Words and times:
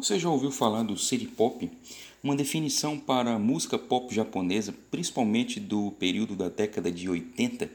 Você 0.00 0.18
já 0.18 0.30
ouviu 0.30 0.50
falar 0.50 0.82
do 0.82 0.96
city 0.96 1.26
pop? 1.26 1.70
Uma 2.24 2.34
definição 2.34 2.98
para 2.98 3.34
a 3.34 3.38
música 3.38 3.78
pop 3.78 4.14
japonesa, 4.14 4.74
principalmente 4.90 5.60
do 5.60 5.90
período 5.98 6.34
da 6.34 6.48
década 6.48 6.90
de 6.90 7.06
80, 7.06 7.70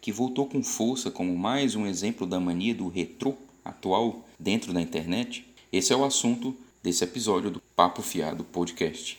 que 0.00 0.12
voltou 0.12 0.46
com 0.46 0.62
força 0.62 1.10
como 1.10 1.36
mais 1.36 1.74
um 1.74 1.84
exemplo 1.84 2.28
da 2.28 2.38
mania 2.38 2.76
do 2.76 2.86
retrô 2.86 3.34
atual 3.64 4.24
dentro 4.38 4.72
da 4.72 4.80
internet? 4.80 5.44
Esse 5.72 5.92
é 5.92 5.96
o 5.96 6.04
assunto 6.04 6.56
desse 6.80 7.02
episódio 7.02 7.50
do 7.50 7.60
Papo 7.74 8.02
Fiado 8.02 8.44
Podcast. 8.44 9.18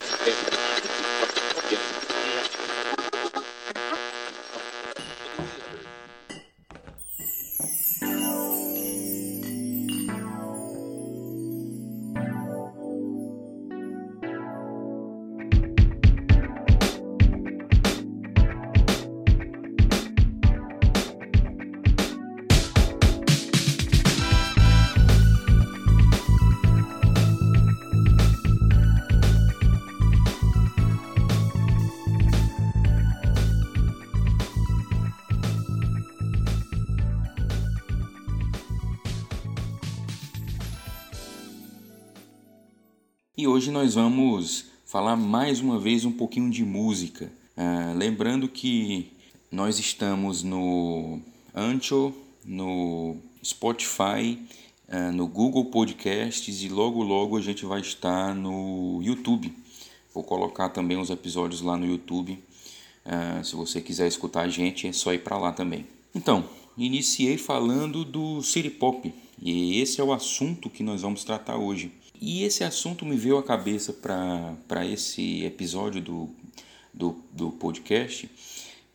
E 43.38 43.50
hoje 43.50 43.70
nós 43.70 43.96
vamos 43.96 44.68
falar 44.86 45.18
mais 45.18 45.60
uma 45.60 45.78
vez 45.78 46.06
um 46.06 46.12
pouquinho 46.14 46.50
de 46.50 46.64
música. 46.64 47.30
Ah, 47.58 47.94
lembrando 47.94 48.48
que 48.48 49.12
nós 49.52 49.78
estamos 49.78 50.42
no 50.42 51.20
Ancho, 51.54 52.14
no 52.46 53.18
Spotify, 53.44 54.40
ah, 54.88 55.12
no 55.12 55.28
Google 55.28 55.66
Podcasts 55.66 56.64
e 56.64 56.70
logo 56.70 57.04
logo 57.04 57.36
a 57.36 57.42
gente 57.42 57.66
vai 57.66 57.82
estar 57.82 58.34
no 58.34 59.02
YouTube. 59.04 59.54
Vou 60.14 60.24
colocar 60.24 60.70
também 60.70 60.98
os 60.98 61.10
episódios 61.10 61.60
lá 61.60 61.76
no 61.76 61.86
YouTube. 61.86 62.42
Ah, 63.04 63.42
se 63.44 63.54
você 63.54 63.82
quiser 63.82 64.08
escutar 64.08 64.44
a 64.44 64.50
gente, 64.50 64.88
é 64.88 64.94
só 64.94 65.14
ir 65.14 65.20
para 65.20 65.38
lá 65.38 65.52
também. 65.52 65.86
Então, 66.16 66.46
iniciei 66.78 67.38
falando 67.38 68.06
do 68.06 68.42
City 68.42 68.70
Pop 68.70 69.14
e 69.42 69.82
esse 69.82 70.00
é 70.00 70.04
o 70.06 70.14
assunto 70.14 70.70
que 70.70 70.84
nós 70.84 71.02
vamos 71.02 71.26
tratar 71.26 71.58
hoje. 71.58 71.92
E 72.22 72.44
esse 72.44 72.64
assunto 72.64 73.06
me 73.06 73.16
veio 73.16 73.38
à 73.38 73.44
cabeça 73.44 73.94
para 73.94 74.86
esse 74.86 75.44
episódio 75.44 76.02
do, 76.02 76.30
do, 76.94 77.22
do, 77.32 77.52
podcast, 77.52 78.30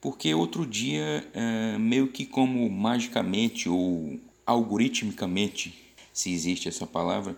porque 0.00 0.34
outro 0.34 0.66
dia, 0.66 1.26
é, 1.34 1.78
meio 1.78 2.08
que 2.08 2.24
como 2.24 2.68
magicamente 2.70 3.68
ou 3.68 4.18
algoritmicamente, 4.46 5.74
se 6.12 6.32
existe 6.32 6.68
essa 6.68 6.86
palavra, 6.86 7.36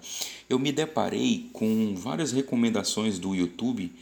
eu 0.49 0.59
me 0.59 0.73
deparei 0.73 1.51
com 1.53 1.95
várias 1.95 2.33
recomendações 2.33 3.19
do 3.19 3.35
YouTube 3.35 3.93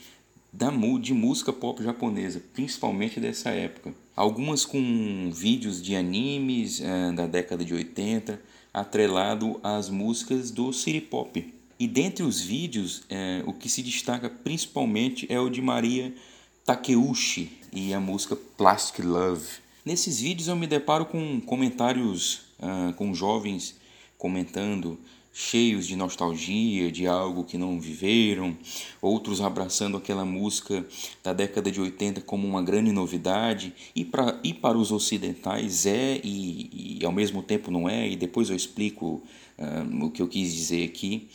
da, 0.52 0.70
de 1.00 1.14
música 1.14 1.52
pop 1.52 1.82
japonesa, 1.82 2.42
principalmente 2.52 3.20
dessa 3.20 3.50
época. 3.50 3.94
Algumas 4.14 4.64
com 4.64 5.30
vídeos 5.32 5.82
de 5.82 5.94
animes 5.94 6.80
é, 6.80 7.12
da 7.12 7.26
década 7.26 7.64
de 7.64 7.72
80, 7.72 8.40
atrelado 8.72 9.58
às 9.62 9.88
músicas 9.88 10.50
do 10.50 10.72
city 10.72 11.00
pop. 11.00 11.59
E 11.80 11.88
dentre 11.88 12.22
os 12.22 12.42
vídeos, 12.42 13.04
é, 13.08 13.42
o 13.46 13.54
que 13.54 13.66
se 13.66 13.82
destaca 13.82 14.28
principalmente 14.28 15.26
é 15.32 15.40
o 15.40 15.48
de 15.48 15.62
Maria 15.62 16.14
Takeuchi 16.62 17.50
e 17.72 17.94
a 17.94 17.98
música 17.98 18.36
Plastic 18.36 19.02
Love. 19.02 19.48
Nesses 19.82 20.20
vídeos 20.20 20.48
eu 20.48 20.54
me 20.54 20.66
deparo 20.66 21.06
com 21.06 21.40
comentários 21.40 22.42
uh, 22.58 22.92
com 22.96 23.14
jovens 23.14 23.76
comentando 24.18 24.98
cheios 25.32 25.86
de 25.86 25.96
nostalgia, 25.96 26.92
de 26.92 27.06
algo 27.06 27.44
que 27.44 27.56
não 27.56 27.80
viveram, 27.80 28.54
outros 29.00 29.40
abraçando 29.40 29.96
aquela 29.96 30.24
música 30.26 30.86
da 31.22 31.32
década 31.32 31.70
de 31.70 31.80
80 31.80 32.20
como 32.20 32.46
uma 32.46 32.62
grande 32.62 32.92
novidade, 32.92 33.72
e, 33.96 34.04
pra, 34.04 34.38
e 34.44 34.52
para 34.52 34.76
os 34.76 34.92
ocidentais 34.92 35.86
é 35.86 36.20
e, 36.22 36.98
e 37.00 37.06
ao 37.06 37.12
mesmo 37.12 37.42
tempo 37.42 37.70
não 37.70 37.88
é, 37.88 38.06
e 38.06 38.16
depois 38.16 38.50
eu 38.50 38.56
explico 38.56 39.22
uh, 39.58 40.04
o 40.04 40.10
que 40.10 40.20
eu 40.20 40.28
quis 40.28 40.52
dizer 40.52 40.84
aqui. 40.84 41.26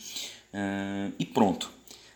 E 1.18 1.24
pronto. 1.24 1.70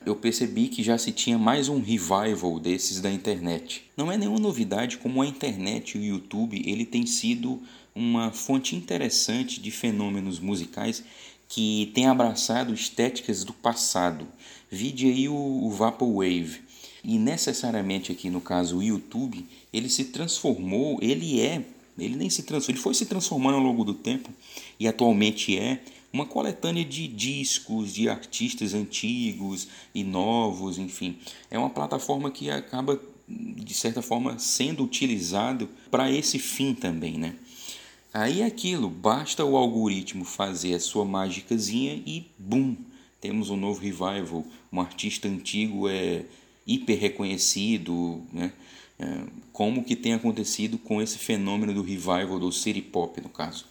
Eu 0.05 0.17
percebi 0.17 0.69
que 0.69 0.83
já 0.83 0.97
se 0.97 1.13
tinha 1.13 1.39
mais 1.39 1.69
um 1.69 1.79
revival 1.79 2.59
desses 2.59 3.01
da 3.01 3.11
internet. 3.11 3.83
Não 3.95 4.11
é 4.11 4.17
nenhuma 4.17 4.39
novidade 4.39 4.97
como 4.97 5.21
a 5.21 5.27
internet 5.27 5.99
e 5.99 6.01
o 6.01 6.05
YouTube 6.05 6.63
ele 6.65 6.87
tem 6.87 7.05
sido 7.05 7.61
uma 7.95 8.33
fonte 8.33 8.75
interessante 8.75 9.61
de 9.61 9.71
fenômenos 9.71 10.41
musicais 10.41 11.05
que 11.49 11.91
tem 11.95 12.07
abraçado 12.07 12.73
estéticas 12.73 13.45
do 13.45 13.53
passado. 13.53 14.27
Vide 14.71 15.07
aí 15.07 15.29
o, 15.29 15.35
o 15.35 15.71
Vaporwave. 15.71 16.63
E 17.05 17.19
necessariamente 17.19 18.13
aqui 18.13 18.31
no 18.31 18.41
caso 18.41 18.79
o 18.79 18.83
YouTube, 18.83 19.45
ele 19.73 19.91
se 19.91 20.07
transformou, 20.07 20.99
ele 21.03 21.41
é, 21.41 21.65
ele 21.99 22.17
nem 22.17 22.31
se 22.31 22.45
transformou, 22.45 22.77
ele 22.77 22.83
foi 22.83 22.95
se 22.95 23.05
transformando 23.05 23.57
ao 23.57 23.63
longo 23.63 23.85
do 23.85 23.95
tempo 23.95 24.31
e 24.79 24.87
atualmente 24.87 25.59
é 25.59 25.83
uma 26.13 26.27
coletânea 26.27 26.85
de 26.85 27.07
discos 27.07 27.93
de 27.93 28.09
artistas 28.09 28.75
antigos 28.75 29.69
e 29.95 30.03
novos, 30.03 30.79
enfim. 30.79 31.19
É 31.51 31.59
uma 31.59 31.71
plataforma 31.71 32.31
que 32.31 32.51
acaba, 32.51 33.01
de 33.29 33.75
certa 33.75 34.03
forma, 34.03 34.39
sendo 34.39 34.83
utilizado 34.83 35.69
para 35.91 36.11
esse 36.11 36.39
fim 36.39 36.75
também, 36.75 37.17
né? 37.17 37.35
Aí 38.13 38.41
é 38.41 38.45
aquilo, 38.45 38.91
basta 38.91 39.45
o 39.45 39.57
algoritmo 39.57 40.25
fazer 40.25 40.75
a 40.75 40.81
sua 40.81 41.05
mágicazinha 41.05 42.03
e 42.05 42.27
bum, 42.37 42.77
temos 43.21 43.51
um 43.51 43.57
novo 43.57 43.81
revival, 43.81 44.45
um 44.73 44.81
artista 44.81 45.29
antigo 45.29 45.89
é 45.89 46.25
hiper 46.67 46.99
reconhecido, 46.99 48.23
né? 48.33 48.53
É, 48.99 49.25
como 49.53 49.85
que 49.85 49.97
tem 49.97 50.13
acontecido 50.13 50.77
com 50.77 51.01
esse 51.01 51.19
fenômeno 51.19 51.73
do 51.73 51.83
revival 51.83 52.39
do 52.39 52.51
city 52.53 52.83
pop 52.83 53.19
no 53.21 53.29
caso. 53.29 53.65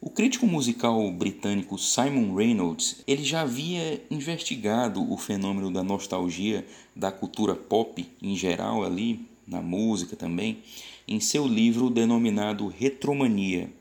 O 0.00 0.08
crítico 0.08 0.46
musical 0.46 1.10
britânico 1.10 1.76
Simon 1.76 2.32
Reynolds 2.32 3.02
ele 3.04 3.24
já 3.24 3.40
havia 3.40 4.00
investigado 4.08 5.12
o 5.12 5.16
fenômeno 5.16 5.72
da 5.72 5.82
nostalgia 5.82 6.64
da 6.94 7.10
cultura 7.10 7.56
pop 7.56 8.08
em 8.22 8.36
geral 8.36 8.84
ali 8.84 9.26
na 9.44 9.60
música 9.60 10.14
também 10.14 10.62
em 11.08 11.18
seu 11.18 11.48
livro 11.48 11.90
denominado 11.90 12.68
Retromania, 12.68 13.72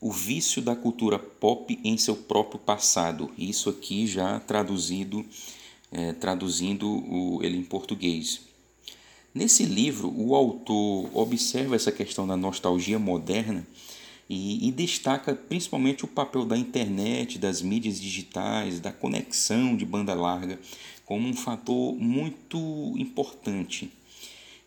o 0.00 0.10
vício 0.10 0.60
da 0.60 0.74
cultura 0.74 1.18
pop 1.18 1.78
em 1.84 1.96
seu 1.96 2.16
próprio 2.16 2.58
passado. 2.58 3.30
Isso 3.38 3.70
aqui 3.70 4.06
já 4.06 4.40
traduzido 4.40 5.24
é, 5.92 6.12
traduzindo 6.14 6.88
o, 6.88 7.40
ele 7.44 7.56
em 7.56 7.64
português. 7.64 8.40
Nesse 9.32 9.64
livro, 9.64 10.12
o 10.16 10.34
autor 10.34 11.10
observa 11.14 11.76
essa 11.76 11.92
questão 11.92 12.26
da 12.26 12.36
nostalgia 12.36 12.98
moderna 12.98 13.64
e, 14.28 14.68
e, 14.68 14.72
destaca 14.72 15.34
principalmente 15.34 16.04
o 16.04 16.08
papel 16.08 16.44
da 16.44 16.56
internet, 16.56 17.38
das 17.38 17.62
mídias 17.62 17.98
digitais, 18.00 18.78
da 18.78 18.92
conexão 18.92 19.76
de 19.76 19.86
banda 19.86 20.14
larga 20.14 20.58
como 21.04 21.26
um 21.26 21.34
fator 21.34 21.94
muito 21.94 22.58
importante. 22.98 23.90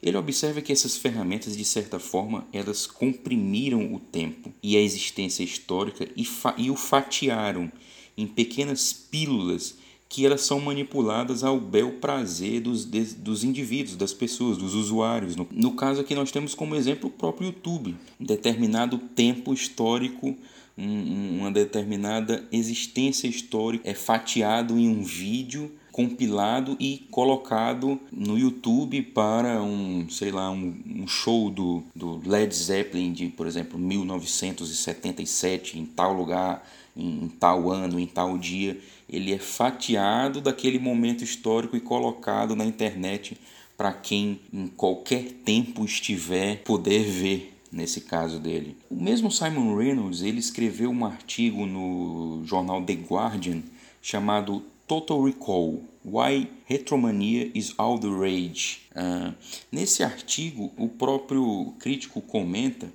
Ele 0.01 0.17
observa 0.17 0.61
que 0.61 0.73
essas 0.73 0.97
ferramentas, 0.97 1.55
de 1.55 1.63
certa 1.63 1.99
forma, 1.99 2.47
elas 2.51 2.87
comprimiram 2.87 3.93
o 3.93 3.99
tempo 3.99 4.51
e 4.63 4.75
a 4.75 4.81
existência 4.81 5.43
histórica 5.43 6.09
e, 6.17 6.27
e 6.57 6.71
o 6.71 6.75
fatiaram 6.75 7.71
em 8.17 8.25
pequenas 8.25 8.91
pílulas 8.91 9.75
que 10.11 10.25
elas 10.25 10.41
são 10.41 10.59
manipuladas 10.59 11.41
ao 11.41 11.57
bel 11.57 11.93
prazer 11.93 12.59
dos, 12.59 12.83
dos 12.83 13.45
indivíduos, 13.45 13.95
das 13.95 14.11
pessoas, 14.11 14.57
dos 14.57 14.75
usuários. 14.75 15.37
No, 15.37 15.47
no 15.49 15.71
caso 15.71 16.01
aqui 16.01 16.13
nós 16.13 16.31
temos 16.31 16.53
como 16.53 16.75
exemplo 16.75 17.07
o 17.07 17.13
próprio 17.13 17.47
YouTube, 17.47 17.95
um 18.19 18.25
determinado 18.25 18.97
tempo 18.97 19.53
histórico, 19.53 20.35
um, 20.77 21.37
uma 21.39 21.49
determinada 21.49 22.45
existência 22.51 23.25
histórica 23.25 23.89
é 23.89 23.93
fatiado 23.93 24.77
em 24.77 24.89
um 24.89 25.01
vídeo 25.01 25.71
compilado 25.93 26.75
e 26.77 27.07
colocado 27.09 27.97
no 28.11 28.37
YouTube 28.37 29.01
para 29.01 29.61
um, 29.61 30.09
sei 30.09 30.31
lá, 30.31 30.51
um, 30.51 30.75
um, 30.85 31.07
show 31.07 31.49
do, 31.49 31.83
do 31.95 32.21
Led 32.27 32.53
Zeppelin 32.53 33.13
de, 33.13 33.27
por 33.27 33.47
exemplo, 33.47 33.79
1977 33.79 35.79
em 35.79 35.85
tal 35.85 36.13
lugar, 36.13 36.65
em, 36.95 37.27
tal 37.39 37.71
ano, 37.71 37.99
em 37.99 38.07
tal 38.07 38.37
dia 38.37 38.79
ele 39.09 39.33
é 39.33 39.37
fatiado 39.37 40.39
daquele 40.39 40.79
momento 40.79 41.23
histórico 41.23 41.75
e 41.75 41.81
colocado 41.81 42.55
na 42.55 42.65
internet 42.65 43.37
para 43.75 43.91
quem 43.91 44.39
em 44.53 44.67
qualquer 44.67 45.31
tempo 45.43 45.83
estiver 45.83 46.57
poder 46.63 47.03
ver 47.03 47.53
nesse 47.71 48.01
caso 48.01 48.39
dele. 48.39 48.77
O 48.89 49.01
mesmo 49.01 49.31
Simon 49.31 49.75
Reynolds, 49.75 50.21
ele 50.21 50.39
escreveu 50.39 50.89
um 50.89 51.05
artigo 51.05 51.65
no 51.65 52.41
jornal 52.45 52.83
The 52.83 52.93
Guardian 52.93 53.63
chamado 54.01 54.63
Total 54.87 55.23
Recall 55.23 55.81
Why 56.03 56.49
Retromania 56.65 57.51
is 57.53 57.73
All 57.77 57.99
the 57.99 58.09
Rage. 58.09 58.81
Uh, 58.95 59.33
nesse 59.71 60.03
artigo, 60.03 60.71
o 60.75 60.89
próprio 60.89 61.73
crítico 61.79 62.21
comenta 62.21 62.91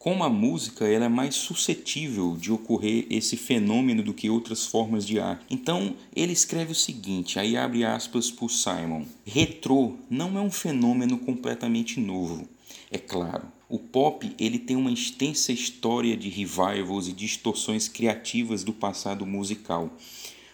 como 0.00 0.24
a 0.24 0.30
música 0.30 0.88
ela 0.88 1.04
é 1.04 1.08
mais 1.10 1.34
suscetível 1.34 2.34
de 2.34 2.50
ocorrer 2.50 3.06
esse 3.10 3.36
fenômeno 3.36 4.02
do 4.02 4.14
que 4.14 4.30
outras 4.30 4.64
formas 4.64 5.06
de 5.06 5.20
arte. 5.20 5.44
Então 5.50 5.94
ele 6.16 6.32
escreve 6.32 6.72
o 6.72 6.74
seguinte, 6.74 7.38
aí 7.38 7.54
abre 7.54 7.84
aspas 7.84 8.30
por 8.30 8.50
Simon: 8.50 9.04
Retrô 9.26 9.92
não 10.08 10.38
é 10.38 10.40
um 10.40 10.50
fenômeno 10.50 11.18
completamente 11.18 12.00
novo. 12.00 12.48
É 12.90 12.96
claro, 12.96 13.46
o 13.68 13.78
pop 13.78 14.34
ele 14.38 14.58
tem 14.58 14.74
uma 14.74 14.90
extensa 14.90 15.52
história 15.52 16.16
de 16.16 16.30
revivals 16.30 17.06
e 17.06 17.12
distorções 17.12 17.86
criativas 17.86 18.64
do 18.64 18.72
passado 18.72 19.26
musical. 19.26 19.90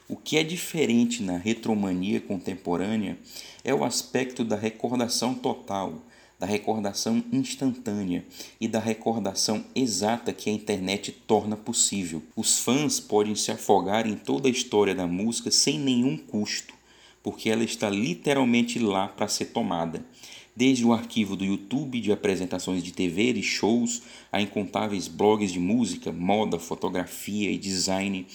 O 0.09 0.17
que 0.17 0.37
é 0.37 0.43
diferente 0.43 1.23
na 1.23 1.37
retromania 1.37 2.21
contemporânea 2.21 3.17
é 3.63 3.73
o 3.73 3.85
aspecto 3.85 4.45
da 4.45 4.57
recordação 4.57 5.35
total, 5.35 6.03
da 6.39 6.47
recordação 6.47 7.25
instantânea 7.33 8.25
e 8.61 8.69
da 8.69 8.79
recordação 8.79 9.65
exata 9.75 10.33
que 10.33 10.51
a 10.51 10.53
internet 10.53 11.13
torna 11.27 11.57
possível. 11.57 12.23
Os 12.37 12.59
fãs 12.59 13.01
podem 13.01 13.35
se 13.35 13.51
afogar 13.51 14.07
em 14.07 14.17
toda 14.17 14.49
a 14.49 14.51
história 14.51 14.95
da 14.95 15.07
música 15.07 15.51
sem 15.51 15.79
nenhum 15.79 16.17
custo, 16.17 16.75
porque 17.23 17.49
ela 17.49 17.65
está 17.65 17.89
literalmente 17.89 18.79
lá 18.79 19.09
para 19.09 19.29
ser 19.29 19.47
tomada. 19.47 20.05
Desde 20.55 20.87
o 20.87 20.93
arquivo 20.93 21.37
do 21.37 21.45
YouTube 21.45 22.01
de 22.01 22.11
apresentações 22.11 22.83
de 22.83 22.91
TV 22.91 23.33
e 23.33 23.43
shows 23.43 24.03
a 24.33 24.41
incontáveis 24.41 25.07
blogs 25.07 25.53
de 25.53 25.61
música, 25.61 26.11
moda, 26.11 26.59
fotografia 26.59 27.51
e 27.51 27.59
design, 27.59 28.27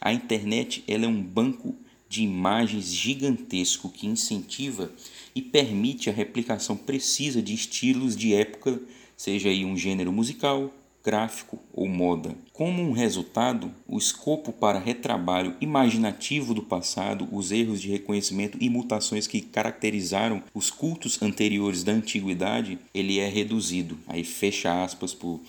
a 0.00 0.12
internet 0.12 0.84
ela 0.86 1.06
é 1.06 1.08
um 1.08 1.22
banco 1.22 1.74
de 2.06 2.22
imagens 2.22 2.92
gigantesco 2.92 3.88
que 3.88 4.06
incentiva 4.06 4.92
e 5.34 5.42
permite 5.42 6.10
a 6.10 6.12
replicação 6.12 6.76
precisa 6.76 7.40
de 7.42 7.54
estilos 7.54 8.16
de 8.16 8.34
época, 8.34 8.80
seja 9.16 9.48
aí 9.48 9.64
um 9.64 9.76
gênero 9.76 10.12
musical, 10.12 10.72
gráfico 11.04 11.58
ou 11.72 11.88
moda. 11.88 12.34
Como 12.52 12.82
um 12.82 12.92
resultado, 12.92 13.72
o 13.88 13.96
escopo 13.96 14.52
para 14.52 14.78
retrabalho 14.78 15.56
imaginativo 15.60 16.52
do 16.52 16.62
passado, 16.62 17.28
os 17.32 17.50
erros 17.50 17.80
de 17.80 17.88
reconhecimento 17.88 18.58
e 18.60 18.68
mutações 18.68 19.26
que 19.26 19.40
caracterizaram 19.40 20.42
os 20.54 20.70
cultos 20.70 21.20
anteriores 21.22 21.82
da 21.82 21.92
antiguidade, 21.92 22.78
ele 22.92 23.18
é 23.18 23.28
reduzido. 23.28 23.98
Aí 24.06 24.24
fecha 24.24 24.84
aspas 24.84 25.14
por 25.14 25.40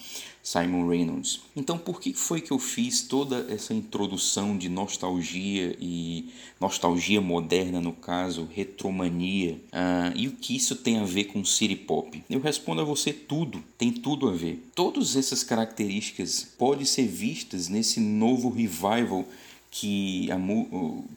Simon 0.43 0.87
Reynolds. 0.87 1.41
Então, 1.55 1.77
por 1.77 2.01
que 2.01 2.13
foi 2.13 2.41
que 2.41 2.51
eu 2.51 2.59
fiz 2.59 3.01
toda 3.03 3.45
essa 3.49 3.73
introdução 3.73 4.57
de 4.57 4.69
nostalgia 4.69 5.75
e 5.79 6.29
nostalgia 6.59 7.21
moderna, 7.21 7.79
no 7.79 7.93
caso, 7.93 8.47
retromania? 8.51 9.53
Uh, 9.71 10.15
e 10.15 10.27
o 10.27 10.31
que 10.31 10.55
isso 10.55 10.75
tem 10.75 10.97
a 10.97 11.05
ver 11.05 11.25
com 11.25 11.45
city 11.45 11.75
pop? 11.75 12.23
Eu 12.29 12.39
respondo 12.39 12.81
a 12.81 12.85
você 12.85 13.13
tudo, 13.13 13.63
tem 13.77 13.91
tudo 13.91 14.27
a 14.27 14.31
ver. 14.31 14.67
Todas 14.73 15.15
essas 15.15 15.43
características 15.43 16.47
podem 16.57 16.85
ser 16.85 17.07
vistas 17.07 17.67
nesse 17.67 17.99
novo 17.99 18.49
revival 18.49 19.25
que, 19.71 20.29
a, 20.29 20.37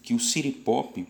que 0.01 0.15
o 0.15 0.21
city 0.21 0.53
pop 0.53 1.05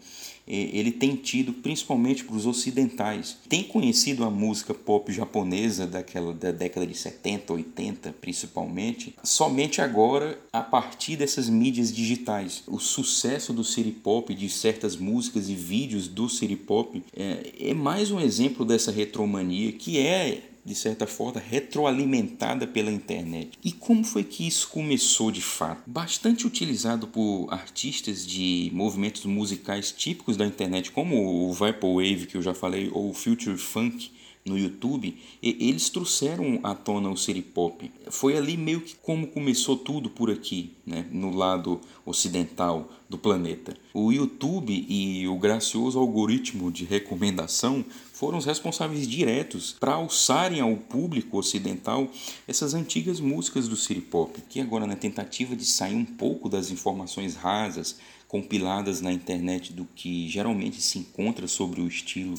ele 0.47 0.93
tem 0.93 1.17
tido 1.17 1.55
principalmente 1.55 2.25
para 2.25 2.37
os 2.37 2.45
ocidentais. 2.45 3.39
Tem 3.49 3.63
conhecido 3.63 4.25
a 4.25 4.31
música 4.31 4.75
pop 4.75 5.11
japonesa 5.11 5.87
daquela 5.87 6.35
da 6.35 6.51
década 6.51 6.87
de 6.87 6.95
70, 6.95 7.53
80, 7.53 8.15
principalmente, 8.21 9.15
somente 9.23 9.81
agora 9.81 10.39
a 10.53 10.61
partir 10.61 11.17
dessas 11.17 11.49
mídias 11.49 11.93
digitais. 11.93 12.63
O 12.67 12.79
sucesso 12.79 13.53
do 13.53 13.65
city 13.65 13.91
pop, 13.91 14.35
de 14.35 14.51
certas 14.51 14.97
músicas 14.97 15.49
e 15.49 15.55
vídeos 15.55 16.09
do 16.09 16.29
city 16.29 16.57
pop, 16.57 17.03
é, 17.17 17.71
é 17.71 17.75
mais 17.75 18.11
um 18.11 18.21
exemplo 18.21 18.67
dessa 18.67 18.91
retromania 18.91 19.73
que 19.73 19.99
é 19.99 20.54
de 20.65 20.75
certa 20.75 21.07
forma, 21.07 21.41
retroalimentada 21.41 22.67
pela 22.67 22.91
internet. 22.91 23.59
E 23.63 23.71
como 23.71 24.03
foi 24.05 24.25
que 24.25 24.47
isso 24.47 24.69
começou 24.69 25.31
de 25.31 25.43
fato? 25.43 25.83
Bastante 25.87 26.47
utilizado 26.47 27.07
por 27.07 27.49
artistas 27.51 28.27
de 28.27 28.71
movimentos 28.73 29.25
musicais 29.27 29.93
típicos 29.93 30.37
da 30.37 30.47
internet, 30.47 30.91
como 30.91 31.49
o 31.49 31.53
Vaporwave, 31.53 32.27
que 32.27 32.37
eu 32.37 32.43
já 32.43 32.55
falei, 32.55 32.91
ou 32.93 33.11
o 33.11 33.15
Future 33.15 33.59
Funk, 33.59 34.11
no 34.45 34.59
YouTube, 34.59 35.17
eles 35.43 35.89
trouxeram 35.89 36.61
à 36.63 36.75
tona 36.75 37.09
o 37.09 37.17
city 37.17 37.41
pop. 37.41 37.91
Foi 38.11 38.37
ali 38.37 38.59
meio 38.59 38.83
que 38.83 38.95
como 38.97 39.27
começou 39.29 39.75
tudo 39.75 40.11
por 40.11 40.31
aqui, 40.31 40.75
né, 40.87 41.07
no 41.11 41.35
lado 41.35 41.81
ocidental 42.05 42.93
do 43.09 43.17
planeta. 43.17 43.75
O 43.95 44.13
YouTube 44.13 44.85
e 44.87 45.27
o 45.27 45.39
gracioso 45.39 45.99
algoritmo 45.99 46.71
de 46.71 46.85
recomendação 46.85 47.83
foram 48.13 48.37
os 48.37 48.45
responsáveis 48.45 49.09
diretos 49.09 49.77
para 49.81 49.95
alçarem 49.95 50.61
ao 50.61 50.77
público 50.77 51.39
ocidental 51.39 52.07
essas 52.47 52.75
antigas 52.75 53.21
músicas 53.21 53.67
do 53.67 53.77
city 53.77 54.03
pop, 54.03 54.43
que 54.51 54.61
agora 54.61 54.87
na 54.87 54.97
tentativa 54.97 55.57
de 55.57 55.65
sair 55.65 55.95
um 55.95 56.05
pouco 56.05 56.51
das 56.51 56.71
informações 56.71 57.35
rasas 57.35 57.97
compiladas 58.35 59.01
na 59.01 59.13
internet 59.13 59.73
do 59.73 59.85
que 59.95 60.29
geralmente 60.29 60.83
se 60.83 60.99
encontra 60.99 61.47
sobre 61.47 61.81
o 61.81 61.87
estilo 61.87 62.35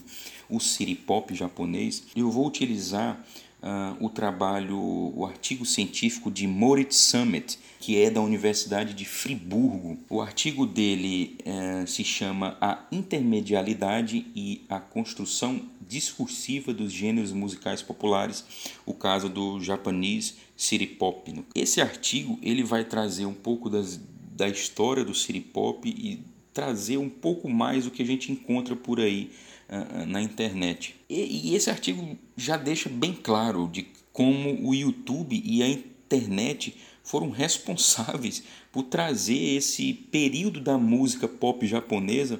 o 0.49 0.59
city 0.59 0.93
pop 0.93 1.33
japonês, 1.33 2.03
eu 2.13 2.29
vou 2.29 2.45
utilizar 2.45 3.25
uh, 3.63 4.05
o 4.05 4.09
trabalho, 4.09 4.77
o 4.77 5.25
artigo 5.25 5.65
científico 5.65 6.29
de 6.29 6.45
Moritz 6.47 6.97
Summit, 6.97 7.57
que 7.79 7.97
é 8.01 8.09
da 8.09 8.19
Universidade 8.19 8.93
de 8.93 9.05
Friburgo. 9.05 9.97
O 10.09 10.21
artigo 10.21 10.65
dele 10.65 11.37
uh, 11.45 11.87
se 11.87 12.03
chama 12.03 12.57
A 12.59 12.83
Intermedialidade 12.91 14.27
e 14.35 14.65
a 14.67 14.81
Construção 14.81 15.61
Discursiva 15.87 16.73
dos 16.73 16.91
Gêneros 16.91 17.31
Musicais 17.31 17.81
Populares, 17.81 18.43
o 18.85 18.93
caso 18.93 19.29
do 19.29 19.61
japonês 19.61 20.35
city 20.57 20.87
pop. 20.87 21.33
Esse 21.55 21.79
artigo 21.79 22.37
ele 22.41 22.63
vai 22.63 22.83
trazer 22.83 23.25
um 23.25 23.33
pouco 23.33 23.69
das 23.69 23.97
da 24.35 24.49
história 24.49 25.05
do 25.05 25.15
city 25.15 25.39
pop 25.39 25.87
e 25.87 26.21
trazer 26.53 26.97
um 26.97 27.09
pouco 27.09 27.49
mais 27.49 27.85
do 27.85 27.91
que 27.91 28.03
a 28.03 28.05
gente 28.05 28.31
encontra 28.31 28.75
por 28.75 28.99
aí 28.99 29.31
uh, 29.69 30.05
na 30.05 30.21
internet. 30.21 30.95
E, 31.09 31.49
e 31.49 31.55
esse 31.55 31.69
artigo 31.69 32.17
já 32.35 32.57
deixa 32.57 32.89
bem 32.89 33.13
claro 33.13 33.69
de 33.71 33.87
como 34.11 34.67
o 34.67 34.75
YouTube 34.75 35.41
e 35.43 35.63
a 35.63 35.67
internet 35.67 36.75
foram 37.03 37.29
responsáveis 37.29 38.43
por 38.71 38.83
trazer 38.83 39.37
esse 39.37 39.93
período 39.93 40.59
da 40.59 40.77
música 40.77 41.27
pop 41.27 41.65
japonesa 41.65 42.39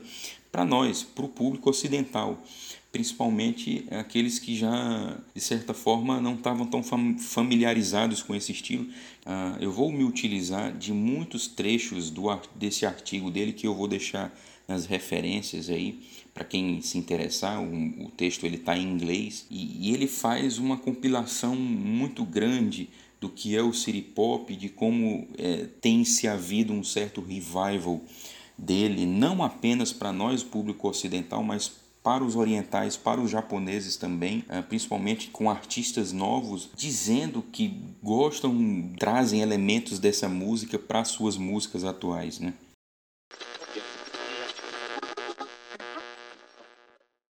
para 0.52 0.66
nós, 0.66 1.04
para 1.04 1.26
o 1.26 1.30
público 1.30 1.70
ocidental 1.70 2.42
principalmente 2.96 3.86
aqueles 3.92 4.40
que 4.40 4.56
já, 4.56 5.18
de 5.34 5.42
certa 5.42 5.74
forma, 5.74 6.22
não 6.22 6.36
estavam 6.36 6.66
tão 6.66 6.82
familiarizados 6.82 8.24
com 8.24 8.34
esse 8.34 8.54
estilo. 8.54 8.86
Uh, 8.86 9.60
eu 9.60 9.70
vou 9.70 9.92
me 9.92 10.06
utilizar 10.06 10.72
de 10.72 10.94
muitos 10.94 11.46
trechos 11.46 12.10
do, 12.10 12.24
desse 12.56 12.86
artigo 12.86 13.30
dele 13.30 13.52
que 13.52 13.68
eu 13.68 13.76
vou 13.76 13.86
deixar 13.86 14.34
nas 14.66 14.86
referências 14.86 15.70
aí 15.70 16.00
para 16.34 16.46
quem 16.46 16.80
se 16.80 16.98
interessar. 16.98 17.62
O, 17.62 18.06
o 18.06 18.12
texto 18.12 18.46
ele 18.46 18.56
está 18.56 18.78
em 18.78 18.90
inglês 18.90 19.46
e, 19.52 19.90
e, 19.90 19.94
ele 19.94 20.08
faz 20.08 20.58
uma 20.58 20.78
compilação 20.78 21.54
muito 21.54 22.24
grande 22.24 22.88
do 23.20 23.28
que 23.28 23.58
é 23.58 23.62
o 23.62 23.74
city 23.74 24.02
pop, 24.02 24.56
de 24.56 24.70
como 24.70 25.28
é, 25.38 25.68
tem 25.82 26.06
se 26.06 26.30
havido 26.30 26.72
um 26.72 26.82
certo 26.82 27.20
revival 27.20 28.00
dele, 28.58 29.06
não 29.06 29.44
apenas 29.44 29.92
para 29.92 30.14
nós, 30.14 30.44
público 30.44 30.88
ocidental, 30.88 31.44
mas 31.44 31.84
para 32.06 32.24
os 32.24 32.36
orientais, 32.36 32.96
para 32.96 33.20
os 33.20 33.32
japoneses 33.32 33.98
também, 33.98 34.46
eh, 34.48 34.62
principalmente 34.62 35.30
com 35.30 35.50
artistas 35.50 36.12
novos, 36.12 36.70
dizendo 36.76 37.42
que 37.42 37.82
gostam, 38.04 38.94
trazem 39.00 39.42
elementos 39.42 39.98
dessa 39.98 40.30
música 40.30 40.78
para 40.78 41.04
suas 41.04 41.36
músicas 41.36 41.84
atuais, 41.84 42.40
né? 42.40 42.54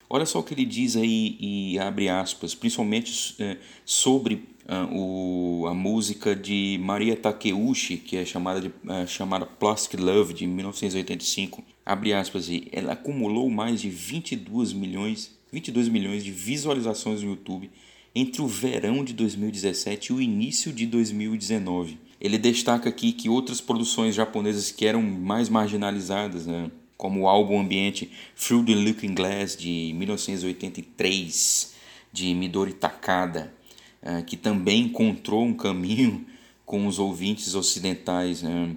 Olha 0.10 0.25
só 0.25 0.39
o 0.39 0.44
que 0.44 0.56
ele 0.56 0.65
diz 0.65 0.96
aí 0.96 1.38
e 1.39 1.77
abre 1.77 2.10
aspas, 2.10 2.56
principalmente 2.56 3.36
é, 3.39 3.58
sobre 3.86 4.36
uh, 4.68 4.96
o, 4.96 5.68
a 5.68 5.74
música 5.74 6.36
de 6.36 6.80
Maria 6.82 7.15
Takeuchi, 7.15 7.98
que 7.98 8.18
é 8.18 8.25
chamada 8.25 8.62
de 8.62 8.68
uh, 8.70 9.08
chamada 9.08 9.46
Plastic 9.46 10.00
Love 10.00 10.34
de 10.34 10.48
1985. 10.48 11.63
Abre 11.86 12.13
aspas 12.13 12.48
aí, 12.50 12.68
ela 12.72 12.94
acumulou 12.94 13.50
mais 13.50 13.82
de 13.82 13.90
22 13.90 14.72
milhões, 14.74 15.38
22 15.52 15.90
milhões 15.90 16.24
de 16.24 16.32
visualizações 16.32 17.22
no 17.22 17.32
YouTube 17.32 17.70
entre 18.16 18.42
o 18.42 18.48
verão 18.48 19.04
de 19.04 19.13
2017 19.13 20.12
e 20.12 20.16
o 20.16 20.22
início 20.22 20.72
de 20.72 20.86
2019. 20.86 21.98
Ele 22.22 22.38
destaca 22.38 22.88
aqui 22.88 23.12
que 23.12 23.28
outras 23.28 23.60
produções 23.60 24.16
japonesas 24.16 24.72
que 24.72 24.86
eram 24.86 25.02
mais 25.02 25.50
marginalizadas, 25.50 26.46
né, 26.46 26.72
como 26.96 27.22
o 27.22 27.28
álbum 27.28 27.60
ambiente 27.60 28.10
Through 28.38 28.66
the 28.66 28.75
Looking 28.75 29.13
Glass 29.13 29.58
de 29.58 29.92
1983 29.96 31.74
de 32.13 32.34
Midori 32.34 32.74
Takada, 32.74 33.54
eh, 34.02 34.22
que 34.22 34.38
também 34.38 34.84
encontrou 34.84 35.44
um 35.44 35.54
caminho 35.54 36.25
com 36.66 36.88
os 36.88 37.00
ouvintes 37.00 37.56
ocidentais. 37.56 38.42
Né? 38.44 38.75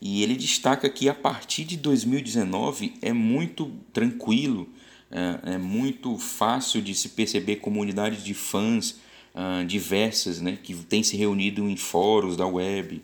E 0.00 0.22
ele 0.22 0.36
destaca 0.36 0.88
que 0.88 1.08
a 1.08 1.14
partir 1.14 1.64
de 1.64 1.76
2019 1.76 2.94
é 3.00 3.12
muito 3.12 3.72
tranquilo, 3.92 4.68
é, 5.10 5.54
é 5.54 5.58
muito 5.58 6.18
fácil 6.18 6.82
de 6.82 6.94
se 6.94 7.10
perceber 7.10 7.56
comunidades 7.56 8.22
de 8.22 8.34
fãs 8.34 8.98
uh, 9.34 9.64
diversas 9.64 10.40
né, 10.40 10.58
que 10.62 10.74
têm 10.74 11.02
se 11.02 11.16
reunido 11.16 11.68
em 11.68 11.76
fóruns 11.76 12.36
da 12.36 12.46
web, 12.46 13.02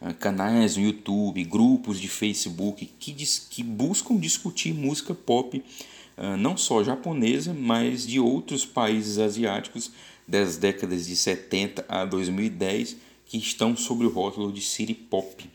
uh, 0.00 0.14
canais 0.14 0.76
no 0.76 0.84
YouTube, 0.84 1.42
grupos 1.44 2.00
de 2.00 2.08
Facebook 2.08 2.90
que, 2.98 3.12
que 3.12 3.62
buscam 3.62 4.16
discutir 4.16 4.72
música 4.74 5.14
pop, 5.14 5.62
uh, 6.16 6.36
não 6.36 6.56
só 6.56 6.82
japonesa, 6.84 7.54
mas 7.54 8.06
de 8.06 8.20
outros 8.20 8.64
países 8.64 9.18
asiáticos 9.18 9.90
das 10.26 10.56
décadas 10.56 11.06
de 11.06 11.16
70 11.16 11.84
a 11.88 12.04
2010 12.04 12.96
que 13.26 13.38
estão 13.38 13.76
sob 13.76 14.04
o 14.04 14.08
rótulo 14.08 14.52
de 14.52 14.60
City 14.60 14.94
Pop. 14.94 15.48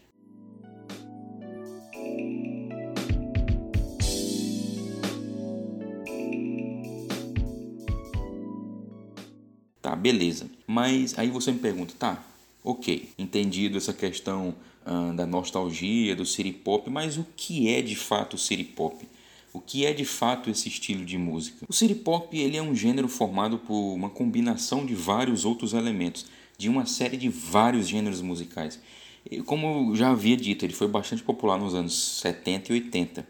Beleza. 10.05 10.45
Mas 10.67 11.17
aí 11.17 11.31
você 11.31 11.51
me 11.51 11.57
pergunta, 11.57 11.95
tá, 11.97 12.23
ok, 12.63 13.09
entendido 13.17 13.75
essa 13.75 13.91
questão 13.91 14.53
uh, 14.85 15.11
da 15.15 15.25
nostalgia, 15.25 16.15
do 16.15 16.27
city 16.27 16.51
pop, 16.51 16.87
mas 16.91 17.17
o 17.17 17.25
que 17.35 17.69
é 17.73 17.81
de 17.81 17.95
fato 17.95 18.35
o 18.35 18.37
city 18.37 18.63
pop? 18.63 19.03
O 19.51 19.59
que 19.59 19.83
é 19.83 19.93
de 19.93 20.05
fato 20.05 20.47
esse 20.47 20.67
estilo 20.69 21.03
de 21.03 21.17
música? 21.17 21.65
O 21.67 21.73
city 21.73 21.95
pop 21.95 22.37
ele 22.37 22.55
é 22.55 22.61
um 22.61 22.75
gênero 22.75 23.07
formado 23.07 23.57
por 23.57 23.95
uma 23.95 24.09
combinação 24.11 24.85
de 24.85 24.93
vários 24.93 25.43
outros 25.43 25.73
elementos, 25.73 26.27
de 26.55 26.69
uma 26.69 26.85
série 26.85 27.17
de 27.17 27.27
vários 27.27 27.87
gêneros 27.87 28.21
musicais. 28.21 28.79
E, 29.27 29.41
como 29.41 29.89
eu 29.89 29.95
já 29.95 30.11
havia 30.11 30.37
dito, 30.37 30.63
ele 30.63 30.73
foi 30.73 30.87
bastante 30.87 31.23
popular 31.23 31.57
nos 31.57 31.73
anos 31.73 32.19
70 32.21 32.71
e 32.71 32.75
80. 32.75 33.27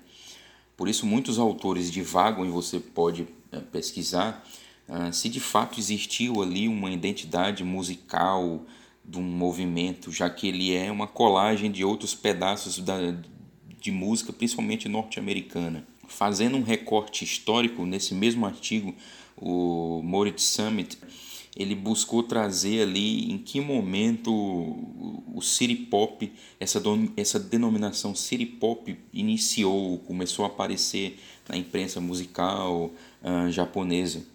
Por 0.75 0.89
isso 0.89 1.05
muitos 1.05 1.39
autores 1.39 1.89
divagam 1.89 2.45
e 2.45 2.49
você 2.49 2.81
pode 2.81 3.25
é, 3.49 3.59
pesquisar 3.61 4.45
ah, 4.87 5.11
se 5.11 5.29
de 5.29 5.39
fato 5.39 5.79
existiu 5.79 6.41
ali 6.41 6.67
uma 6.67 6.91
identidade 6.91 7.63
musical 7.63 8.65
de 9.03 9.17
um 9.19 9.23
movimento, 9.23 10.11
já 10.11 10.29
que 10.29 10.47
ele 10.47 10.75
é 10.75 10.91
uma 10.91 11.07
colagem 11.07 11.71
de 11.71 11.83
outros 11.83 12.15
pedaços 12.15 12.79
da, 12.79 13.15
de 13.79 13.91
música, 13.91 14.33
principalmente 14.33 14.89
norte-americana. 14.89 15.85
Fazendo 16.07 16.57
um 16.57 16.63
recorte 16.63 17.23
histórico, 17.23 17.85
nesse 17.85 18.13
mesmo 18.13 18.45
artigo, 18.45 18.95
o 19.37 20.01
Moritz 20.03 20.43
Summit, 20.43 20.97
ele 21.55 21.73
buscou 21.73 22.21
trazer 22.21 22.81
ali 22.81 23.31
em 23.31 23.37
que 23.37 23.61
momento 23.61 24.31
o 24.31 25.41
city 25.41 25.75
pop, 25.75 26.31
essa, 26.59 26.81
essa 27.15 27.39
denominação 27.39 28.13
city 28.13 28.45
pop 28.45 28.97
iniciou, 29.13 29.99
começou 29.99 30.45
a 30.45 30.47
aparecer 30.49 31.17
na 31.47 31.55
imprensa 31.55 32.01
musical 32.01 32.91
uh, 33.23 33.49
japonesa. 33.51 34.25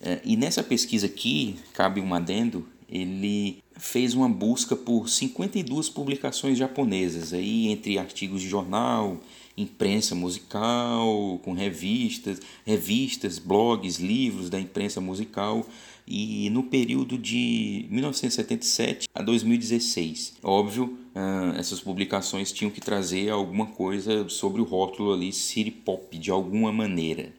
É, 0.00 0.20
e 0.24 0.36
nessa 0.36 0.62
pesquisa 0.62 1.06
aqui, 1.06 1.56
cabe 1.72 2.00
um 2.00 2.14
adendo, 2.14 2.66
ele 2.88 3.58
fez 3.76 4.14
uma 4.14 4.28
busca 4.28 4.76
por 4.76 5.08
52 5.08 5.88
publicações 5.88 6.56
japonesas, 6.56 7.32
aí 7.32 7.68
entre 7.68 7.98
artigos 7.98 8.40
de 8.40 8.48
jornal, 8.48 9.20
imprensa 9.56 10.14
musical, 10.14 11.40
com 11.42 11.52
revistas, 11.52 12.40
revistas, 12.64 13.38
blogs, 13.38 13.98
livros 13.98 14.50
da 14.50 14.60
imprensa 14.60 15.00
musical 15.00 15.66
e 16.06 16.48
no 16.50 16.62
período 16.62 17.18
de 17.18 17.86
1977 17.90 19.08
a 19.14 19.22
2016. 19.22 20.34
Óbvio, 20.42 20.96
ah, 21.14 21.54
essas 21.58 21.80
publicações 21.80 22.52
tinham 22.52 22.70
que 22.70 22.80
trazer 22.80 23.30
alguma 23.30 23.66
coisa 23.66 24.28
sobre 24.28 24.60
o 24.60 24.64
rótulo 24.64 25.12
ali 25.12 25.32
city 25.32 25.70
pop 25.70 26.16
de 26.16 26.30
alguma 26.30 26.70
maneira. 26.70 27.32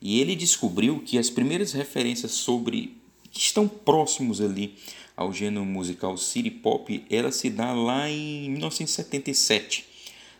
E 0.00 0.20
ele 0.20 0.36
descobriu 0.36 1.00
que 1.00 1.18
as 1.18 1.30
primeiras 1.30 1.72
referências 1.72 2.32
sobre 2.32 2.96
que 3.30 3.40
estão 3.40 3.68
próximos 3.68 4.40
ali 4.40 4.74
ao 5.16 5.32
gênero 5.32 5.64
musical 5.64 6.16
city 6.16 6.50
pop, 6.50 7.04
ela 7.10 7.32
se 7.32 7.50
dá 7.50 7.72
lá 7.72 8.08
em 8.08 8.48
1977, 8.50 9.84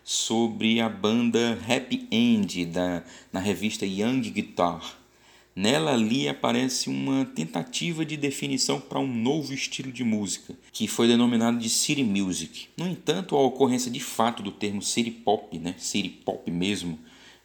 sobre 0.04 0.80
a 0.80 0.88
banda 0.88 1.58
Happy 1.68 2.06
End 2.10 2.64
da 2.66 3.04
na 3.32 3.40
revista 3.40 3.84
Young 3.84 4.20
Guitar. 4.30 4.96
Nela 5.54 5.92
ali 5.92 6.28
aparece 6.28 6.88
uma 6.88 7.24
tentativa 7.24 8.04
de 8.04 8.16
definição 8.16 8.80
para 8.80 9.00
um 9.00 9.12
novo 9.12 9.52
estilo 9.52 9.90
de 9.90 10.04
música, 10.04 10.56
que 10.72 10.86
foi 10.86 11.08
denominado 11.08 11.58
de 11.58 11.68
City 11.68 12.04
Music. 12.04 12.68
No 12.76 12.86
entanto, 12.86 13.34
a 13.34 13.42
ocorrência 13.42 13.90
de 13.90 13.98
fato 13.98 14.40
do 14.40 14.52
termo 14.52 14.80
City 14.80 15.10
Pop, 15.10 15.58
né, 15.58 15.74
City 15.76 16.08
Pop 16.08 16.48
mesmo, 16.48 16.96